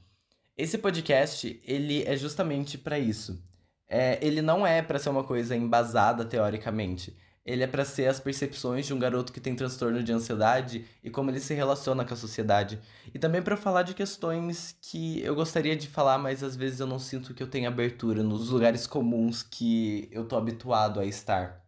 Esse 0.54 0.76
podcast, 0.76 1.58
ele 1.64 2.04
é 2.04 2.14
justamente 2.14 2.76
para 2.76 2.98
isso. 2.98 3.42
É, 3.88 4.18
ele 4.20 4.42
não 4.42 4.66
é 4.66 4.82
para 4.82 4.98
ser 4.98 5.08
uma 5.08 5.25
coisa 5.25 5.56
embasada 5.56 6.26
teoricamente. 6.26 7.16
Ele 7.46 7.62
é 7.62 7.66
para 7.66 7.84
ser 7.84 8.08
as 8.08 8.18
percepções 8.18 8.86
de 8.86 8.92
um 8.92 8.98
garoto 8.98 9.32
que 9.32 9.40
tem 9.40 9.54
transtorno 9.54 10.02
de 10.02 10.12
ansiedade 10.12 10.84
e 11.02 11.08
como 11.08 11.30
ele 11.30 11.38
se 11.38 11.54
relaciona 11.54 12.04
com 12.04 12.12
a 12.12 12.16
sociedade. 12.16 12.80
E 13.14 13.20
também 13.20 13.40
para 13.40 13.56
falar 13.56 13.84
de 13.84 13.94
questões 13.94 14.76
que 14.82 15.22
eu 15.22 15.32
gostaria 15.32 15.76
de 15.76 15.86
falar, 15.86 16.18
mas 16.18 16.42
às 16.42 16.56
vezes 16.56 16.80
eu 16.80 16.88
não 16.88 16.98
sinto 16.98 17.32
que 17.32 17.42
eu 17.42 17.46
tenho 17.48 17.68
abertura 17.68 18.20
nos 18.24 18.48
lugares 18.48 18.84
comuns 18.84 19.44
que 19.44 20.08
eu 20.10 20.26
tô 20.26 20.36
habituado 20.36 20.98
a 20.98 21.06
estar. 21.06 21.64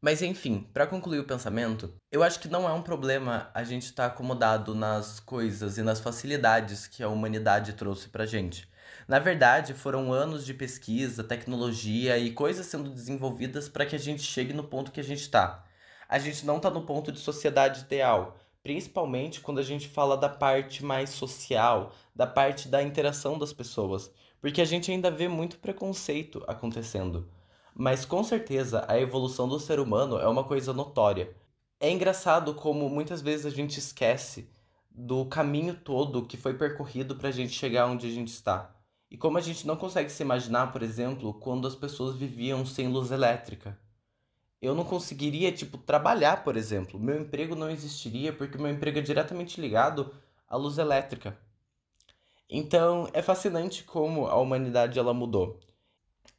Mas 0.00 0.22
enfim, 0.22 0.68
para 0.72 0.86
concluir 0.86 1.20
o 1.20 1.26
pensamento, 1.26 1.94
eu 2.10 2.22
acho 2.22 2.40
que 2.40 2.48
não 2.48 2.66
é 2.68 2.72
um 2.72 2.82
problema 2.82 3.50
a 3.54 3.62
gente 3.62 3.84
estar 3.84 4.08
tá 4.08 4.14
acomodado 4.14 4.74
nas 4.74 5.20
coisas 5.20 5.76
e 5.76 5.82
nas 5.82 6.00
facilidades 6.00 6.86
que 6.86 7.02
a 7.02 7.08
humanidade 7.08 7.74
trouxe 7.74 8.08
pra 8.08 8.24
gente. 8.24 8.66
Na 9.08 9.18
verdade, 9.18 9.74
foram 9.74 10.12
anos 10.12 10.44
de 10.44 10.54
pesquisa, 10.54 11.24
tecnologia 11.24 12.18
e 12.18 12.32
coisas 12.32 12.66
sendo 12.66 12.90
desenvolvidas 12.90 13.68
para 13.68 13.86
que 13.86 13.96
a 13.96 13.98
gente 13.98 14.22
chegue 14.22 14.52
no 14.52 14.64
ponto 14.64 14.92
que 14.92 15.00
a 15.00 15.04
gente 15.04 15.22
está. 15.22 15.64
A 16.08 16.18
gente 16.18 16.44
não 16.44 16.58
está 16.58 16.70
no 16.70 16.82
ponto 16.82 17.10
de 17.10 17.18
sociedade 17.18 17.80
ideal, 17.82 18.36
principalmente 18.62 19.40
quando 19.40 19.58
a 19.58 19.62
gente 19.62 19.88
fala 19.88 20.16
da 20.16 20.28
parte 20.28 20.84
mais 20.84 21.10
social, 21.10 21.92
da 22.14 22.26
parte 22.26 22.68
da 22.68 22.82
interação 22.82 23.38
das 23.38 23.52
pessoas, 23.52 24.10
porque 24.40 24.60
a 24.60 24.64
gente 24.64 24.90
ainda 24.90 25.10
vê 25.10 25.28
muito 25.28 25.58
preconceito 25.58 26.44
acontecendo. 26.46 27.28
Mas 27.74 28.04
com 28.04 28.22
certeza 28.22 28.84
a 28.86 29.00
evolução 29.00 29.48
do 29.48 29.58
ser 29.58 29.80
humano 29.80 30.18
é 30.18 30.28
uma 30.28 30.44
coisa 30.44 30.72
notória. 30.72 31.34
É 31.80 31.90
engraçado 31.90 32.54
como 32.54 32.88
muitas 32.88 33.22
vezes 33.22 33.46
a 33.46 33.50
gente 33.50 33.78
esquece 33.78 34.48
do 34.90 35.24
caminho 35.24 35.74
todo 35.74 36.26
que 36.26 36.36
foi 36.36 36.54
percorrido 36.54 37.16
para 37.16 37.28
a 37.28 37.32
gente 37.32 37.52
chegar 37.52 37.86
onde 37.86 38.06
a 38.06 38.10
gente 38.10 38.28
está. 38.28 38.74
E 39.12 39.16
como 39.18 39.36
a 39.36 39.42
gente 39.42 39.66
não 39.66 39.76
consegue 39.76 40.10
se 40.10 40.22
imaginar, 40.22 40.72
por 40.72 40.82
exemplo, 40.82 41.34
quando 41.34 41.68
as 41.68 41.74
pessoas 41.76 42.16
viviam 42.16 42.64
sem 42.64 42.88
luz 42.88 43.10
elétrica. 43.10 43.78
Eu 44.58 44.74
não 44.74 44.84
conseguiria, 44.84 45.52
tipo, 45.52 45.76
trabalhar, 45.76 46.42
por 46.42 46.56
exemplo. 46.56 46.98
Meu 46.98 47.20
emprego 47.20 47.54
não 47.54 47.68
existiria 47.68 48.32
porque 48.32 48.56
meu 48.56 48.70
emprego 48.70 48.98
é 48.98 49.02
diretamente 49.02 49.60
ligado 49.60 50.14
à 50.48 50.56
luz 50.56 50.78
elétrica. 50.78 51.36
Então, 52.48 53.06
é 53.12 53.20
fascinante 53.20 53.84
como 53.84 54.28
a 54.28 54.36
humanidade 54.36 54.98
ela 54.98 55.12
mudou. 55.12 55.60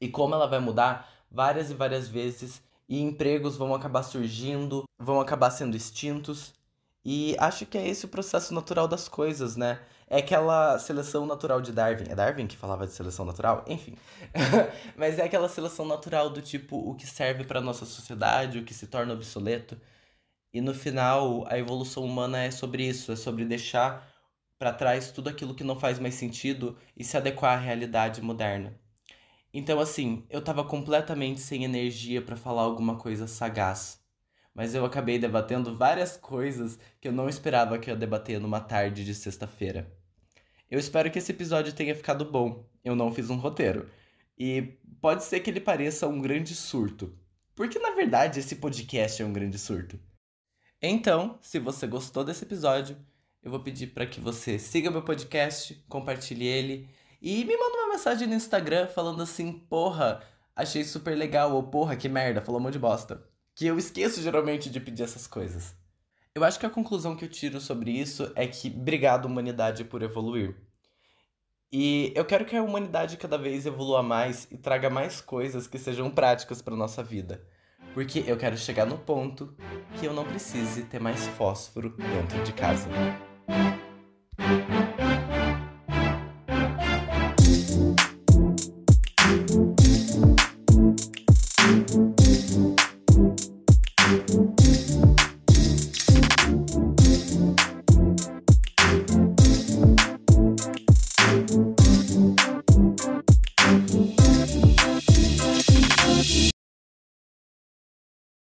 E 0.01 0.09
como 0.09 0.33
ela 0.33 0.47
vai 0.47 0.59
mudar 0.59 1.07
várias 1.29 1.69
e 1.69 1.75
várias 1.75 2.07
vezes 2.07 2.59
e 2.89 2.99
empregos 2.99 3.55
vão 3.55 3.75
acabar 3.75 4.01
surgindo, 4.01 4.83
vão 4.97 5.21
acabar 5.21 5.51
sendo 5.51 5.77
extintos. 5.77 6.55
E 7.05 7.35
acho 7.39 7.65
que 7.65 7.77
é 7.77 7.87
esse 7.87 8.05
o 8.05 8.09
processo 8.09 8.53
natural 8.53 8.87
das 8.87 9.09
coisas, 9.09 9.57
né? 9.57 9.81
É 10.07 10.19
aquela 10.19 10.79
seleção 10.79 11.25
natural 11.25 11.61
de 11.61 11.71
Darwin. 11.71 12.05
É 12.09 12.15
Darwin 12.15 12.47
que 12.47 12.55
falava 12.55 12.87
de 12.87 12.93
seleção 12.93 13.25
natural? 13.25 13.65
Enfim. 13.67 13.95
Mas 14.95 15.19
é 15.19 15.23
aquela 15.23 15.49
seleção 15.49 15.85
natural 15.85 16.29
do 16.29 16.41
tipo 16.41 16.77
o 16.77 16.95
que 16.95 17.05
serve 17.05 17.43
para 17.43 17.59
nossa 17.59 17.85
sociedade, 17.85 18.59
o 18.59 18.63
que 18.63 18.73
se 18.73 18.87
torna 18.87 19.13
obsoleto. 19.13 19.77
E 20.53 20.61
no 20.61 20.73
final, 20.73 21.45
a 21.49 21.57
evolução 21.57 22.03
humana 22.05 22.43
é 22.43 22.51
sobre 22.51 22.87
isso, 22.87 23.11
é 23.11 23.15
sobre 23.15 23.43
deixar 23.45 24.07
para 24.57 24.71
trás 24.73 25.11
tudo 25.11 25.29
aquilo 25.29 25.55
que 25.55 25.63
não 25.63 25.79
faz 25.79 25.99
mais 25.99 26.15
sentido 26.15 26.77
e 26.95 27.03
se 27.03 27.17
adequar 27.17 27.57
à 27.57 27.61
realidade 27.61 28.21
moderna. 28.21 28.79
Então, 29.53 29.79
assim, 29.79 30.25
eu 30.29 30.43
tava 30.43 30.63
completamente 30.63 31.39
sem 31.41 31.63
energia 31.63 32.21
para 32.21 32.37
falar 32.37 32.63
alguma 32.63 32.97
coisa 32.97 33.27
sagaz. 33.27 34.02
Mas 34.53 34.75
eu 34.75 34.85
acabei 34.85 35.17
debatendo 35.17 35.75
várias 35.75 36.15
coisas 36.15 36.77
que 37.01 37.07
eu 37.07 37.11
não 37.11 37.27
esperava 37.27 37.79
que 37.79 37.89
eu 37.89 37.95
debater 37.95 38.39
numa 38.39 38.59
tarde 38.59 39.03
de 39.03 39.15
sexta-feira. 39.15 39.91
Eu 40.69 40.79
espero 40.79 41.09
que 41.09 41.19
esse 41.19 41.31
episódio 41.31 41.73
tenha 41.73 41.95
ficado 41.95 42.25
bom. 42.25 42.65
Eu 42.83 42.95
não 42.95 43.11
fiz 43.11 43.29
um 43.29 43.37
roteiro. 43.37 43.89
E 44.37 44.77
pode 45.01 45.23
ser 45.23 45.39
que 45.39 45.49
ele 45.49 45.59
pareça 45.59 46.07
um 46.07 46.21
grande 46.21 46.55
surto. 46.55 47.17
Porque 47.55 47.79
na 47.79 47.91
verdade 47.91 48.39
esse 48.39 48.55
podcast 48.55 49.21
é 49.21 49.25
um 49.25 49.33
grande 49.33 49.57
surto. 49.57 49.99
Então, 50.81 51.37
se 51.41 51.59
você 51.59 51.87
gostou 51.87 52.23
desse 52.23 52.43
episódio, 52.43 52.97
eu 53.41 53.51
vou 53.51 53.59
pedir 53.59 53.87
para 53.87 54.05
que 54.05 54.19
você 54.19 54.59
siga 54.59 54.91
meu 54.91 55.01
podcast, 55.01 55.75
compartilhe 55.87 56.45
ele 56.45 56.89
e 57.21 57.45
me 57.45 57.55
manda 57.55 57.77
uma 57.77 57.93
mensagem 57.93 58.27
no 58.27 58.33
Instagram 58.33 58.87
falando 58.87 59.23
assim, 59.23 59.53
porra, 59.53 60.21
achei 60.55 60.83
super 60.83 61.17
legal, 61.17 61.53
ou 61.53 61.63
porra, 61.63 61.95
que 61.95 62.09
merda, 62.09 62.41
falou 62.41 62.59
um 62.59 62.63
monte 62.63 62.73
de 62.73 62.79
bosta. 62.79 63.32
Que 63.55 63.65
eu 63.67 63.77
esqueço 63.77 64.21
geralmente 64.21 64.69
de 64.69 64.79
pedir 64.79 65.03
essas 65.03 65.27
coisas. 65.27 65.75
Eu 66.35 66.43
acho 66.43 66.59
que 66.59 66.65
a 66.65 66.69
conclusão 66.69 67.15
que 67.15 67.23
eu 67.23 67.29
tiro 67.29 67.61
sobre 67.61 67.91
isso 67.91 68.31
é 68.35 68.47
que 68.47 68.67
obrigado, 68.67 69.25
humanidade, 69.25 69.83
por 69.83 70.01
evoluir. 70.01 70.55
E 71.71 72.11
eu 72.15 72.25
quero 72.25 72.45
que 72.45 72.55
a 72.55 72.63
humanidade 72.63 73.17
cada 73.17 73.37
vez 73.37 73.65
evolua 73.65 74.03
mais 74.03 74.47
e 74.51 74.57
traga 74.57 74.89
mais 74.89 75.21
coisas 75.21 75.67
que 75.67 75.77
sejam 75.77 76.09
práticas 76.09 76.61
para 76.61 76.75
nossa 76.75 77.03
vida. 77.03 77.45
Porque 77.93 78.23
eu 78.25 78.37
quero 78.37 78.57
chegar 78.57 78.85
no 78.85 78.97
ponto 78.97 79.55
que 79.99 80.05
eu 80.05 80.13
não 80.13 80.23
precise 80.23 80.83
ter 80.83 80.99
mais 80.99 81.27
fósforo 81.29 81.95
dentro 81.97 82.43
de 82.43 82.53
casa. 82.53 82.87